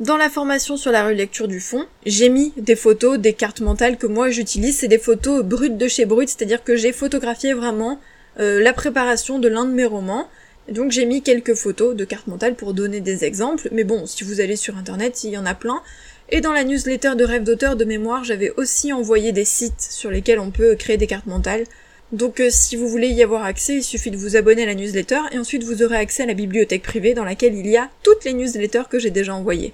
Dans 0.00 0.16
la 0.16 0.30
formation 0.30 0.76
sur 0.76 0.92
la 0.92 1.04
relecture 1.04 1.48
du 1.48 1.60
fond, 1.60 1.86
j'ai 2.06 2.28
mis 2.28 2.52
des 2.56 2.76
photos, 2.76 3.18
des 3.18 3.32
cartes 3.32 3.60
mentales 3.60 3.98
que 3.98 4.06
moi 4.06 4.30
j'utilise, 4.30 4.78
c'est 4.78 4.88
des 4.88 4.98
photos 4.98 5.42
brutes 5.42 5.76
de 5.76 5.88
chez 5.88 6.04
brut, 6.04 6.28
c'est-à-dire 6.28 6.62
que 6.62 6.76
j'ai 6.76 6.92
photographié 6.92 7.52
vraiment 7.52 8.00
euh, 8.38 8.60
la 8.62 8.72
préparation 8.72 9.38
de 9.38 9.48
l'un 9.48 9.64
de 9.64 9.72
mes 9.72 9.84
romans. 9.84 10.28
Donc 10.70 10.92
j'ai 10.92 11.06
mis 11.06 11.22
quelques 11.22 11.54
photos 11.54 11.96
de 11.96 12.04
cartes 12.04 12.26
mentales 12.26 12.54
pour 12.54 12.74
donner 12.74 13.00
des 13.00 13.24
exemples, 13.24 13.68
mais 13.72 13.84
bon, 13.84 14.04
si 14.04 14.22
vous 14.22 14.40
allez 14.40 14.56
sur 14.56 14.76
internet, 14.76 15.24
il 15.24 15.30
y 15.30 15.38
en 15.38 15.46
a 15.46 15.54
plein. 15.54 15.82
Et 16.30 16.42
dans 16.42 16.52
la 16.52 16.64
newsletter 16.64 17.14
de 17.16 17.24
rêve 17.24 17.42
d'auteur 17.42 17.74
de 17.74 17.86
mémoire, 17.86 18.22
j'avais 18.22 18.52
aussi 18.58 18.92
envoyé 18.92 19.32
des 19.32 19.46
sites 19.46 19.80
sur 19.80 20.10
lesquels 20.10 20.38
on 20.38 20.50
peut 20.50 20.74
créer 20.74 20.98
des 20.98 21.06
cartes 21.06 21.26
mentales. 21.26 21.64
Donc 22.12 22.40
euh, 22.40 22.48
si 22.50 22.76
vous 22.76 22.88
voulez 22.88 23.08
y 23.08 23.22
avoir 23.22 23.44
accès, 23.44 23.76
il 23.76 23.82
suffit 23.82 24.10
de 24.10 24.16
vous 24.16 24.36
abonner 24.36 24.64
à 24.64 24.66
la 24.66 24.74
newsletter 24.74 25.20
et 25.32 25.38
ensuite 25.38 25.64
vous 25.64 25.82
aurez 25.82 25.96
accès 25.96 26.24
à 26.24 26.26
la 26.26 26.34
bibliothèque 26.34 26.82
privée 26.82 27.14
dans 27.14 27.24
laquelle 27.24 27.54
il 27.54 27.66
y 27.66 27.76
a 27.76 27.90
toutes 28.02 28.24
les 28.24 28.34
newsletters 28.34 28.84
que 28.90 28.98
j'ai 28.98 29.10
déjà 29.10 29.34
envoyées. 29.34 29.72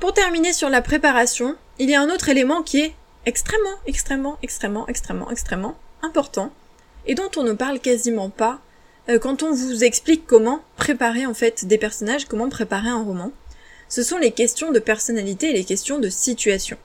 Pour 0.00 0.14
terminer 0.14 0.52
sur 0.52 0.70
la 0.70 0.82
préparation, 0.82 1.56
il 1.78 1.90
y 1.90 1.94
a 1.94 2.00
un 2.00 2.10
autre 2.10 2.28
élément 2.28 2.62
qui 2.62 2.80
est 2.80 2.94
extrêmement, 3.24 3.76
extrêmement, 3.86 4.38
extrêmement, 4.42 4.88
extrêmement, 4.88 5.30
extrêmement 5.30 5.76
important 6.02 6.52
et 7.06 7.14
dont 7.14 7.30
on 7.36 7.42
ne 7.42 7.52
parle 7.52 7.80
quasiment 7.80 8.30
pas 8.30 8.60
quand 9.08 9.42
on 9.42 9.52
vous 9.52 9.84
explique 9.84 10.26
comment 10.26 10.60
préparer 10.76 11.26
en 11.26 11.34
fait 11.34 11.64
des 11.64 11.78
personnages, 11.78 12.24
comment 12.24 12.48
préparer 12.48 12.88
un 12.88 13.02
roman. 13.02 13.32
Ce 13.88 14.02
sont 14.02 14.18
les 14.18 14.32
questions 14.32 14.72
de 14.72 14.78
personnalité 14.80 15.50
et 15.50 15.52
les 15.52 15.64
questions 15.64 15.98
de 15.98 16.08
situation. 16.08 16.76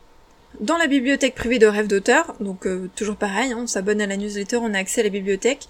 Dans 0.60 0.78
la 0.78 0.88
bibliothèque 0.88 1.34
privée 1.34 1.58
de 1.58 1.66
rêve 1.66 1.88
d'auteur, 1.88 2.36
donc 2.40 2.68
euh, 2.68 2.90
toujours 2.96 3.16
pareil, 3.16 3.54
hein, 3.54 3.62
on 3.62 3.68
s'abonne 3.68 4.02
à 4.02 4.06
la 4.06 4.18
newsletter, 4.18 4.58
on 4.58 4.74
a 4.74 4.78
accès 4.78 5.02
à 5.02 5.04
la 5.04 5.10
bibliothèque, 5.10 5.68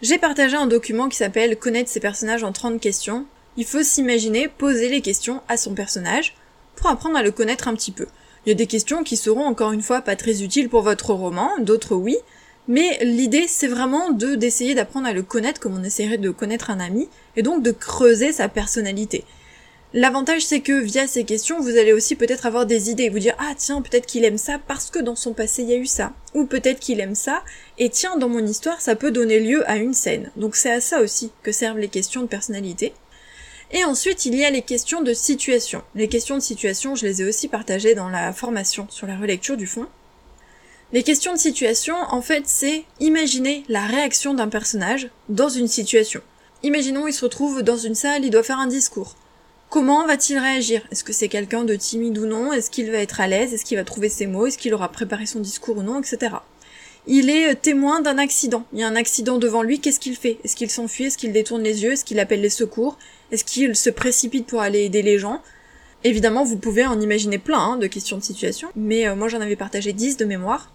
j'ai 0.00 0.18
partagé 0.18 0.56
un 0.56 0.66
document 0.66 1.08
qui 1.08 1.16
s'appelle 1.16 1.56
Connaître 1.56 1.88
ses 1.88 2.00
personnages 2.00 2.42
en 2.42 2.50
30 2.50 2.80
questions. 2.80 3.24
Il 3.56 3.64
faut 3.64 3.84
s'imaginer 3.84 4.48
poser 4.48 4.88
les 4.88 5.00
questions 5.00 5.42
à 5.48 5.56
son 5.56 5.74
personnage 5.74 6.34
pour 6.74 6.88
apprendre 6.88 7.16
à 7.16 7.22
le 7.22 7.30
connaître 7.30 7.68
un 7.68 7.74
petit 7.74 7.92
peu. 7.92 8.08
Il 8.44 8.48
y 8.48 8.52
a 8.52 8.56
des 8.56 8.66
questions 8.66 9.04
qui 9.04 9.16
seront 9.16 9.44
encore 9.44 9.70
une 9.70 9.82
fois 9.82 10.00
pas 10.00 10.16
très 10.16 10.42
utiles 10.42 10.68
pour 10.68 10.82
votre 10.82 11.12
roman, 11.12 11.50
d'autres 11.60 11.94
oui, 11.94 12.16
mais 12.68 12.98
l'idée 13.02 13.46
c'est 13.48 13.66
vraiment 13.66 14.10
de 14.10 14.34
d'essayer 14.34 14.74
d'apprendre 14.74 15.06
à 15.06 15.12
le 15.12 15.22
connaître 15.22 15.60
comme 15.60 15.76
on 15.76 15.84
essaierait 15.84 16.18
de 16.18 16.30
connaître 16.30 16.70
un 16.70 16.80
ami, 16.80 17.08
et 17.36 17.42
donc 17.42 17.62
de 17.62 17.72
creuser 17.72 18.32
sa 18.32 18.48
personnalité. 18.48 19.24
L'avantage 19.94 20.46
c'est 20.46 20.60
que 20.60 20.80
via 20.80 21.06
ces 21.06 21.24
questions, 21.24 21.60
vous 21.60 21.76
allez 21.76 21.92
aussi 21.92 22.14
peut-être 22.14 22.46
avoir 22.46 22.64
des 22.64 22.88
idées, 22.88 23.10
vous 23.10 23.18
dire 23.18 23.34
ah 23.38 23.52
tiens 23.56 23.82
peut-être 23.82 24.06
qu'il 24.06 24.24
aime 24.24 24.38
ça 24.38 24.58
parce 24.66 24.90
que 24.90 24.98
dans 24.98 25.16
son 25.16 25.34
passé 25.34 25.62
il 25.62 25.68
y 25.68 25.74
a 25.74 25.76
eu 25.76 25.86
ça, 25.86 26.14
ou 26.34 26.46
peut-être 26.46 26.80
qu'il 26.80 27.00
aime 27.00 27.14
ça 27.14 27.42
et 27.78 27.90
tiens 27.90 28.16
dans 28.16 28.28
mon 28.28 28.46
histoire 28.46 28.80
ça 28.80 28.96
peut 28.96 29.10
donner 29.10 29.38
lieu 29.38 29.68
à 29.68 29.76
une 29.76 29.92
scène. 29.92 30.30
Donc 30.36 30.56
c'est 30.56 30.72
à 30.72 30.80
ça 30.80 31.02
aussi 31.02 31.30
que 31.42 31.52
servent 31.52 31.78
les 31.78 31.88
questions 31.88 32.22
de 32.22 32.26
personnalité. 32.26 32.94
Et 33.70 33.84
ensuite 33.84 34.24
il 34.24 34.34
y 34.34 34.44
a 34.44 34.50
les 34.50 34.62
questions 34.62 35.02
de 35.02 35.12
situation. 35.12 35.82
Les 35.94 36.08
questions 36.08 36.36
de 36.36 36.42
situation, 36.42 36.94
je 36.94 37.04
les 37.04 37.20
ai 37.20 37.24
aussi 37.26 37.48
partagées 37.48 37.94
dans 37.94 38.08
la 38.08 38.32
formation 38.32 38.86
sur 38.88 39.06
la 39.06 39.18
relecture 39.18 39.58
du 39.58 39.66
fond. 39.66 39.88
Les 40.92 41.02
questions 41.02 41.32
de 41.32 41.38
situation, 41.38 41.96
en 42.10 42.20
fait, 42.20 42.42
c'est 42.44 42.84
imaginer 43.00 43.64
la 43.70 43.86
réaction 43.86 44.34
d'un 44.34 44.48
personnage 44.48 45.08
dans 45.30 45.48
une 45.48 45.66
situation. 45.66 46.20
Imaginons 46.62 47.08
il 47.08 47.14
se 47.14 47.24
retrouve 47.24 47.62
dans 47.62 47.78
une 47.78 47.94
salle, 47.94 48.26
il 48.26 48.30
doit 48.30 48.42
faire 48.42 48.58
un 48.58 48.66
discours. 48.66 49.16
Comment 49.70 50.06
va-t-il 50.06 50.38
réagir? 50.38 50.82
Est-ce 50.90 51.02
que 51.02 51.14
c'est 51.14 51.28
quelqu'un 51.28 51.64
de 51.64 51.74
timide 51.76 52.18
ou 52.18 52.26
non? 52.26 52.52
Est-ce 52.52 52.70
qu'il 52.70 52.90
va 52.90 52.98
être 52.98 53.22
à 53.22 53.26
l'aise? 53.26 53.54
Est-ce 53.54 53.64
qu'il 53.64 53.78
va 53.78 53.84
trouver 53.84 54.10
ses 54.10 54.26
mots? 54.26 54.44
Est-ce 54.44 54.58
qu'il 54.58 54.74
aura 54.74 54.90
préparé 54.90 55.24
son 55.24 55.40
discours 55.40 55.78
ou 55.78 55.82
non? 55.82 55.98
Etc. 55.98 56.30
Il 57.06 57.30
est 57.30 57.52
euh, 57.52 57.56
témoin 57.60 58.02
d'un 58.02 58.18
accident. 58.18 58.66
Il 58.74 58.80
y 58.80 58.82
a 58.82 58.86
un 58.86 58.94
accident 58.94 59.38
devant 59.38 59.62
lui, 59.62 59.80
qu'est-ce 59.80 59.98
qu'il 59.98 60.14
fait? 60.14 60.36
Est-ce 60.44 60.56
qu'il 60.56 60.70
s'enfuit? 60.70 61.04
Est-ce 61.04 61.16
qu'il 61.16 61.32
détourne 61.32 61.62
les 61.62 61.84
yeux? 61.84 61.92
Est-ce 61.92 62.04
qu'il 62.04 62.20
appelle 62.20 62.42
les 62.42 62.50
secours? 62.50 62.98
Est-ce 63.30 63.44
qu'il 63.44 63.74
se 63.74 63.88
précipite 63.88 64.46
pour 64.46 64.60
aller 64.60 64.80
aider 64.80 65.00
les 65.00 65.18
gens? 65.18 65.40
Évidemment, 66.04 66.44
vous 66.44 66.58
pouvez 66.58 66.84
en 66.84 67.00
imaginer 67.00 67.38
plein 67.38 67.60
hein, 67.60 67.76
de 67.78 67.86
questions 67.86 68.18
de 68.18 68.22
situation, 68.22 68.68
mais 68.76 69.08
euh, 69.08 69.16
moi 69.16 69.28
j'en 69.28 69.40
avais 69.40 69.56
partagé 69.56 69.94
10 69.94 70.18
de 70.18 70.26
mémoire. 70.26 70.70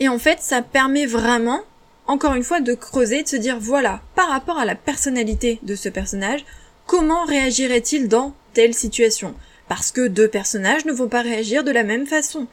Et 0.00 0.08
en 0.08 0.18
fait, 0.18 0.38
ça 0.40 0.62
permet 0.62 1.04
vraiment, 1.04 1.60
encore 2.06 2.34
une 2.34 2.42
fois, 2.42 2.60
de 2.60 2.74
creuser, 2.74 3.22
de 3.22 3.28
se 3.28 3.36
dire, 3.36 3.58
voilà, 3.60 4.00
par 4.14 4.28
rapport 4.28 4.58
à 4.58 4.64
la 4.64 4.74
personnalité 4.74 5.58
de 5.62 5.76
ce 5.76 5.90
personnage, 5.90 6.44
comment 6.86 7.24
réagirait-il 7.24 8.08
dans 8.08 8.34
telle 8.54 8.74
situation? 8.74 9.34
Parce 9.68 9.92
que 9.92 10.08
deux 10.08 10.26
personnages 10.26 10.86
ne 10.86 10.92
vont 10.92 11.08
pas 11.08 11.20
réagir 11.20 11.64
de 11.64 11.70
la 11.70 11.84
même 11.84 12.06
façon. 12.06 12.46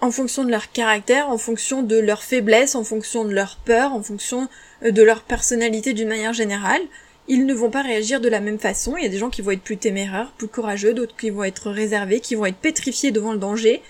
En 0.00 0.10
fonction 0.10 0.44
de 0.44 0.50
leur 0.50 0.70
caractère, 0.72 1.28
en 1.28 1.38
fonction 1.38 1.82
de 1.82 1.98
leur 1.98 2.22
faiblesse, 2.22 2.74
en 2.74 2.84
fonction 2.84 3.24
de 3.24 3.32
leur 3.32 3.56
peur, 3.64 3.94
en 3.94 4.02
fonction 4.02 4.48
euh, 4.84 4.90
de 4.90 5.02
leur 5.02 5.22
personnalité 5.22 5.92
d'une 5.92 6.08
manière 6.08 6.32
générale, 6.32 6.82
ils 7.28 7.46
ne 7.46 7.54
vont 7.54 7.70
pas 7.70 7.82
réagir 7.82 8.20
de 8.20 8.28
la 8.28 8.40
même 8.40 8.58
façon. 8.58 8.96
Il 8.96 9.02
y 9.02 9.06
a 9.06 9.10
des 9.10 9.18
gens 9.18 9.30
qui 9.30 9.42
vont 9.42 9.50
être 9.52 9.62
plus 9.62 9.76
téméraires, 9.76 10.32
plus 10.36 10.48
courageux, 10.48 10.94
d'autres 10.94 11.16
qui 11.16 11.30
vont 11.30 11.44
être 11.44 11.70
réservés, 11.70 12.20
qui 12.20 12.34
vont 12.34 12.46
être 12.46 12.56
pétrifiés 12.56 13.10
devant 13.10 13.32
le 13.32 13.38
danger. 13.38 13.82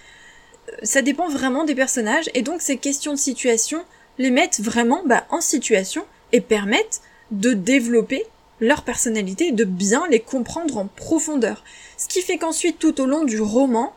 Ça 0.82 1.02
dépend 1.02 1.28
vraiment 1.28 1.64
des 1.64 1.74
personnages, 1.74 2.30
et 2.34 2.42
donc 2.42 2.60
ces 2.60 2.76
questions 2.76 3.12
de 3.12 3.18
situation 3.18 3.84
les 4.18 4.30
mettent 4.30 4.60
vraiment 4.60 5.02
bah, 5.06 5.26
en 5.30 5.40
situation 5.40 6.04
et 6.32 6.40
permettent 6.40 7.00
de 7.30 7.52
développer 7.52 8.24
leur 8.60 8.82
personnalité, 8.82 9.52
de 9.52 9.64
bien 9.64 10.06
les 10.10 10.20
comprendre 10.20 10.78
en 10.78 10.86
profondeur. 10.86 11.62
Ce 11.96 12.08
qui 12.08 12.22
fait 12.22 12.38
qu'ensuite, 12.38 12.78
tout 12.78 13.00
au 13.00 13.06
long 13.06 13.24
du 13.24 13.40
roman, 13.40 13.94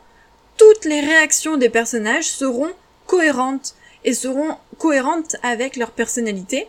toutes 0.56 0.84
les 0.84 1.00
réactions 1.00 1.56
des 1.56 1.68
personnages 1.68 2.28
seront 2.28 2.70
cohérentes 3.06 3.74
et 4.04 4.14
seront 4.14 4.56
cohérentes 4.78 5.36
avec 5.42 5.76
leur 5.76 5.90
personnalité, 5.90 6.68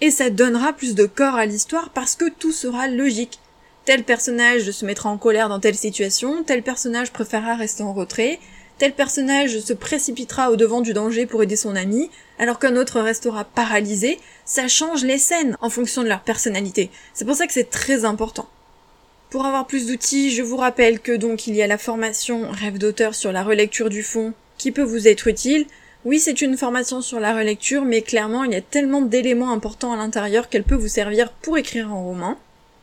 et 0.00 0.10
ça 0.10 0.30
donnera 0.30 0.72
plus 0.72 0.94
de 0.94 1.04
corps 1.04 1.34
à 1.34 1.46
l'histoire 1.46 1.90
parce 1.90 2.16
que 2.16 2.28
tout 2.30 2.52
sera 2.52 2.88
logique. 2.88 3.38
Tel 3.84 4.04
personnage 4.04 4.70
se 4.70 4.84
mettra 4.84 5.10
en 5.10 5.18
colère 5.18 5.48
dans 5.48 5.60
telle 5.60 5.76
situation, 5.76 6.42
tel 6.44 6.62
personnage 6.62 7.12
préférera 7.12 7.54
rester 7.54 7.82
en 7.82 7.92
retrait, 7.92 8.38
tel 8.80 8.94
personnage 8.94 9.60
se 9.60 9.74
précipitera 9.74 10.50
au 10.50 10.56
devant 10.56 10.80
du 10.80 10.94
danger 10.94 11.26
pour 11.26 11.42
aider 11.42 11.54
son 11.54 11.76
ami, 11.76 12.10
alors 12.38 12.58
qu'un 12.58 12.76
autre 12.76 12.98
restera 12.98 13.44
paralysé, 13.44 14.18
ça 14.46 14.68
change 14.68 15.04
les 15.04 15.18
scènes 15.18 15.58
en 15.60 15.68
fonction 15.68 16.02
de 16.02 16.08
leur 16.08 16.20
personnalité. 16.20 16.90
C'est 17.12 17.26
pour 17.26 17.34
ça 17.34 17.46
que 17.46 17.52
c'est 17.52 17.68
très 17.68 18.06
important. 18.06 18.48
Pour 19.28 19.44
avoir 19.44 19.66
plus 19.66 19.86
d'outils, 19.86 20.30
je 20.30 20.42
vous 20.42 20.56
rappelle 20.56 20.98
que 20.98 21.12
donc 21.12 21.46
il 21.46 21.54
y 21.54 21.60
a 21.60 21.66
la 21.66 21.76
formation 21.76 22.50
Rêve 22.50 22.78
d'auteur 22.78 23.14
sur 23.14 23.32
la 23.32 23.42
relecture 23.42 23.90
du 23.90 24.02
fond 24.02 24.32
qui 24.56 24.72
peut 24.72 24.82
vous 24.82 25.06
être 25.06 25.26
utile. 25.26 25.66
Oui, 26.06 26.18
c'est 26.18 26.40
une 26.40 26.56
formation 26.56 27.02
sur 27.02 27.20
la 27.20 27.34
relecture, 27.34 27.84
mais 27.84 28.00
clairement, 28.00 28.44
il 28.44 28.52
y 28.52 28.56
a 28.56 28.62
tellement 28.62 29.02
d'éléments 29.02 29.52
importants 29.52 29.92
à 29.92 29.96
l'intérieur 29.96 30.48
qu'elle 30.48 30.64
peut 30.64 30.74
vous 30.74 30.88
servir 30.88 31.32
pour 31.32 31.58
écrire 31.58 31.88
un 31.88 32.02
roman. 32.02 32.38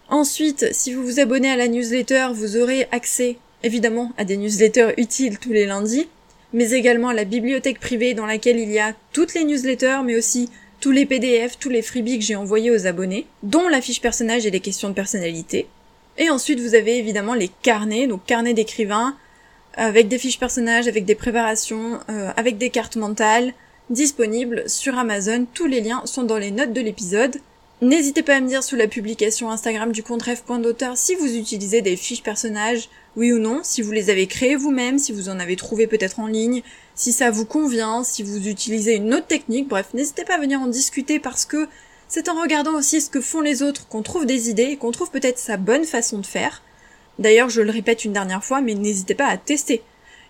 Ensuite, 0.10 0.68
si 0.74 0.94
vous 0.94 1.04
vous 1.04 1.20
abonnez 1.20 1.50
à 1.50 1.56
la 1.56 1.68
newsletter, 1.68 2.28
vous 2.34 2.56
aurez 2.56 2.88
accès 2.92 3.38
évidemment 3.68 4.12
à 4.18 4.26
des 4.26 4.38
newsletters 4.38 4.94
utiles 4.98 5.38
tous 5.38 5.52
les 5.52 5.68
lundis, 5.68 6.08
mais 6.54 6.72
également 6.72 7.10
à 7.10 7.14
la 7.14 7.26
bibliothèque 7.26 7.80
privée 7.80 8.16
dans 8.16 8.26
laquelle 8.26 8.58
il 8.58 8.72
y 8.72 8.80
a 8.80 8.94
toutes 9.14 9.36
les 9.36 9.44
newsletters, 9.44 10.00
mais 10.04 10.16
aussi 10.16 10.50
tous 10.80 10.92
les 10.92 11.06
PDF, 11.06 11.60
tous 11.60 11.70
les 11.70 11.82
freebies 11.82 12.20
que 12.20 12.26
j'ai 12.26 12.36
envoyés 12.36 12.72
aux 12.72 12.88
abonnés, 12.88 13.28
dont 13.44 13.68
la 13.68 13.82
fiche 13.82 14.02
personnage 14.02 14.46
et 14.46 14.52
les 14.52 14.60
questions 14.60 14.90
de 14.90 14.94
personnalité. 14.94 15.68
Et 16.18 16.30
ensuite, 16.30 16.60
vous 16.60 16.74
avez 16.74 16.98
évidemment 16.98 17.36
les 17.36 17.50
carnets, 17.62 18.08
donc 18.08 18.26
carnets 18.26 18.54
d'écrivain, 18.54 19.16
avec 19.76 20.08
des 20.08 20.18
fiches 20.18 20.40
personnages, 20.40 20.88
avec 20.88 21.06
des 21.06 21.16
préparations, 21.16 22.00
euh, 22.10 22.32
avec 22.36 22.58
des 22.58 22.72
cartes 22.72 22.96
mentales, 22.96 23.54
disponibles 23.90 24.68
sur 24.68 24.98
Amazon. 24.98 25.46
Tous 25.54 25.68
les 25.68 25.82
liens 25.82 26.02
sont 26.06 26.24
dans 26.24 26.38
les 26.38 26.52
notes 26.52 26.74
de 26.74 26.82
l'épisode. 26.82 27.38
N'hésitez 27.80 28.24
pas 28.24 28.38
à 28.38 28.42
me 28.42 28.48
dire 28.48 28.64
sous 28.64 28.76
la 28.76 28.88
publication 28.88 29.52
Instagram 29.52 29.92
du 29.92 30.02
compte 30.02 30.24
rêve.d'auteur 30.24 30.98
si 30.98 31.14
vous 31.14 31.36
utilisez 31.36 31.84
des 31.84 31.96
fiches 31.96 32.24
personnages, 32.24 32.90
oui 33.16 33.32
ou 33.32 33.38
non, 33.38 33.60
si 33.62 33.84
vous 33.84 33.92
les 33.92 34.10
avez 34.10 34.26
créées 34.26 34.56
vous-même, 34.56 34.98
si 34.98 35.12
vous 35.12 35.30
en 35.30 35.40
avez 35.40 35.56
trouvé 35.56 35.86
peut-être 35.86 36.20
en 36.20 36.26
ligne, 36.26 36.64
si 36.96 37.12
ça 37.12 37.30
vous 37.30 37.46
convient, 37.46 38.04
si 38.04 38.24
vous 38.24 38.48
utilisez 38.48 38.96
une 38.96 39.14
autre 39.14 39.28
technique, 39.28 39.68
bref, 39.68 39.90
n'hésitez 39.94 40.26
pas 40.26 40.38
à 40.38 40.40
venir 40.40 40.60
en 40.60 40.66
discuter 40.66 41.20
parce 41.20 41.46
que 41.46 41.68
c'est 42.08 42.30
en 42.30 42.42
regardant 42.42 42.74
aussi 42.74 43.00
ce 43.00 43.12
que 43.12 43.22
font 43.22 43.42
les 43.42 43.62
autres 43.62 43.88
qu'on 43.88 44.02
trouve 44.02 44.26
des 44.26 44.50
idées 44.50 44.72
et 44.72 44.78
qu'on 44.78 44.92
trouve 44.92 45.12
peut-être 45.12 45.38
sa 45.38 45.58
bonne 45.58 45.84
façon 45.84 46.18
de 46.18 46.26
faire. 46.26 46.64
D'ailleurs, 47.20 47.50
je 47.50 47.62
le 47.62 47.70
répète 47.70 48.06
une 48.06 48.14
dernière 48.14 48.44
fois, 48.44 48.60
mais 48.60 48.74
n'hésitez 48.74 49.14
pas 49.14 49.28
à 49.28 49.38
tester. 49.38 49.84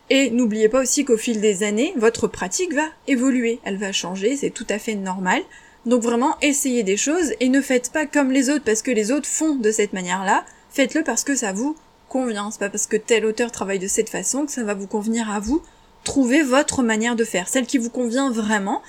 Et 0.10 0.32
n'oubliez 0.32 0.68
pas 0.68 0.82
aussi 0.82 1.06
qu'au 1.06 1.18
fil 1.18 1.40
des 1.40 1.64
années, 1.64 1.94
votre 1.96 2.28
pratique 2.28 2.74
va 2.74 2.88
évoluer, 3.08 3.60
elle 3.64 3.78
va 3.78 3.94
changer, 3.94 4.36
c'est 4.36 4.50
tout 4.50 4.68
à 4.70 4.80
fait 4.80 4.96
normal. 4.96 5.42
Donc 5.88 6.04
vraiment, 6.04 6.36
essayez 6.42 6.84
des 6.84 6.98
choses 6.98 7.34
et 7.40 7.48
ne 7.48 7.62
faites 7.62 7.94
pas 7.94 8.06
comme 8.06 8.30
les 8.30 8.50
autres 8.50 8.66
parce 8.66 8.82
que 8.82 8.92
les 8.92 9.10
autres 9.12 9.28
font 9.28 9.56
de 9.56 9.72
cette 9.72 9.94
manière-là, 9.94 10.46
faites-le 10.70 11.02
parce 11.02 11.24
que 11.24 11.34
ça 11.34 11.54
vous 11.54 11.78
convient, 12.10 12.52
c'est 12.52 12.60
pas 12.60 12.70
parce 12.70 12.88
que 12.88 12.98
tel 12.98 13.26
auteur 13.26 13.54
travaille 13.54 13.80
de 13.80 13.88
cette 13.88 14.10
façon 14.10 14.46
que 14.46 14.52
ça 14.52 14.66
va 14.66 14.74
vous 14.74 14.88
convenir 14.88 15.32
à 15.32 15.40
vous. 15.40 15.62
Trouvez 16.04 16.44
votre 16.44 16.84
manière 16.84 17.16
de 17.16 17.24
faire, 17.24 17.48
celle 17.48 17.66
qui 17.66 17.78
vous 17.78 17.90
convient 17.90 18.30
vraiment, 18.32 18.82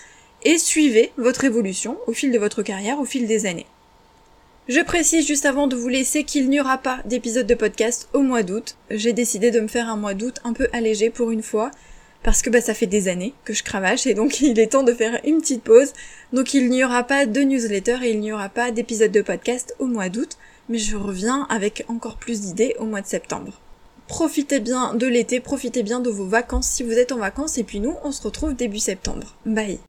et 0.42 0.58
suivez 0.58 1.12
votre 1.16 1.44
évolution 1.44 1.96
au 2.08 2.12
fil 2.12 2.32
de 2.32 2.38
votre 2.38 2.64
carrière, 2.64 2.98
au 2.98 3.04
fil 3.04 3.28
des 3.28 3.46
années. 3.46 3.66
Je 4.68 4.80
précise 4.80 5.24
juste 5.24 5.46
avant 5.46 5.68
de 5.68 5.76
vous 5.76 5.88
laisser 5.88 6.24
qu'il 6.24 6.48
n'y 6.48 6.60
aura 6.60 6.78
pas 6.78 6.98
d'épisode 7.04 7.46
de 7.46 7.54
podcast 7.54 8.08
au 8.12 8.22
mois 8.22 8.42
d'août. 8.42 8.76
J'ai 8.90 9.12
décidé 9.12 9.52
de 9.52 9.60
me 9.60 9.68
faire 9.68 9.88
un 9.88 9.96
mois 9.96 10.14
d'août 10.14 10.40
un 10.42 10.52
peu 10.52 10.68
allégé 10.72 11.10
pour 11.10 11.30
une 11.30 11.44
fois, 11.44 11.70
parce 12.22 12.42
que 12.42 12.50
bah 12.50 12.60
ça 12.60 12.74
fait 12.74 12.86
des 12.86 13.08
années 13.08 13.34
que 13.44 13.52
je 13.52 13.62
cravache 13.62 14.06
et 14.06 14.14
donc 14.14 14.40
il 14.40 14.58
est 14.58 14.72
temps 14.72 14.82
de 14.82 14.92
faire 14.92 15.20
une 15.24 15.40
petite 15.40 15.62
pause. 15.62 15.92
Donc 16.32 16.54
il 16.54 16.68
n'y 16.70 16.84
aura 16.84 17.04
pas 17.04 17.26
de 17.26 17.40
newsletter 17.40 17.98
et 18.02 18.10
il 18.10 18.20
n'y 18.20 18.32
aura 18.32 18.48
pas 18.48 18.70
d'épisode 18.70 19.12
de 19.12 19.22
podcast 19.22 19.74
au 19.78 19.86
mois 19.86 20.08
d'août, 20.08 20.36
mais 20.68 20.78
je 20.78 20.96
reviens 20.96 21.46
avec 21.50 21.84
encore 21.88 22.16
plus 22.16 22.40
d'idées 22.40 22.74
au 22.78 22.84
mois 22.84 23.00
de 23.00 23.06
septembre. 23.06 23.60
Profitez 24.06 24.60
bien 24.60 24.94
de 24.94 25.06
l'été, 25.06 25.40
profitez 25.40 25.82
bien 25.82 26.00
de 26.00 26.10
vos 26.10 26.26
vacances 26.26 26.68
si 26.68 26.82
vous 26.82 26.92
êtes 26.92 27.12
en 27.12 27.18
vacances 27.18 27.58
et 27.58 27.64
puis 27.64 27.80
nous 27.80 27.94
on 28.04 28.12
se 28.12 28.22
retrouve 28.22 28.54
début 28.54 28.78
septembre. 28.78 29.36
Bye 29.44 29.80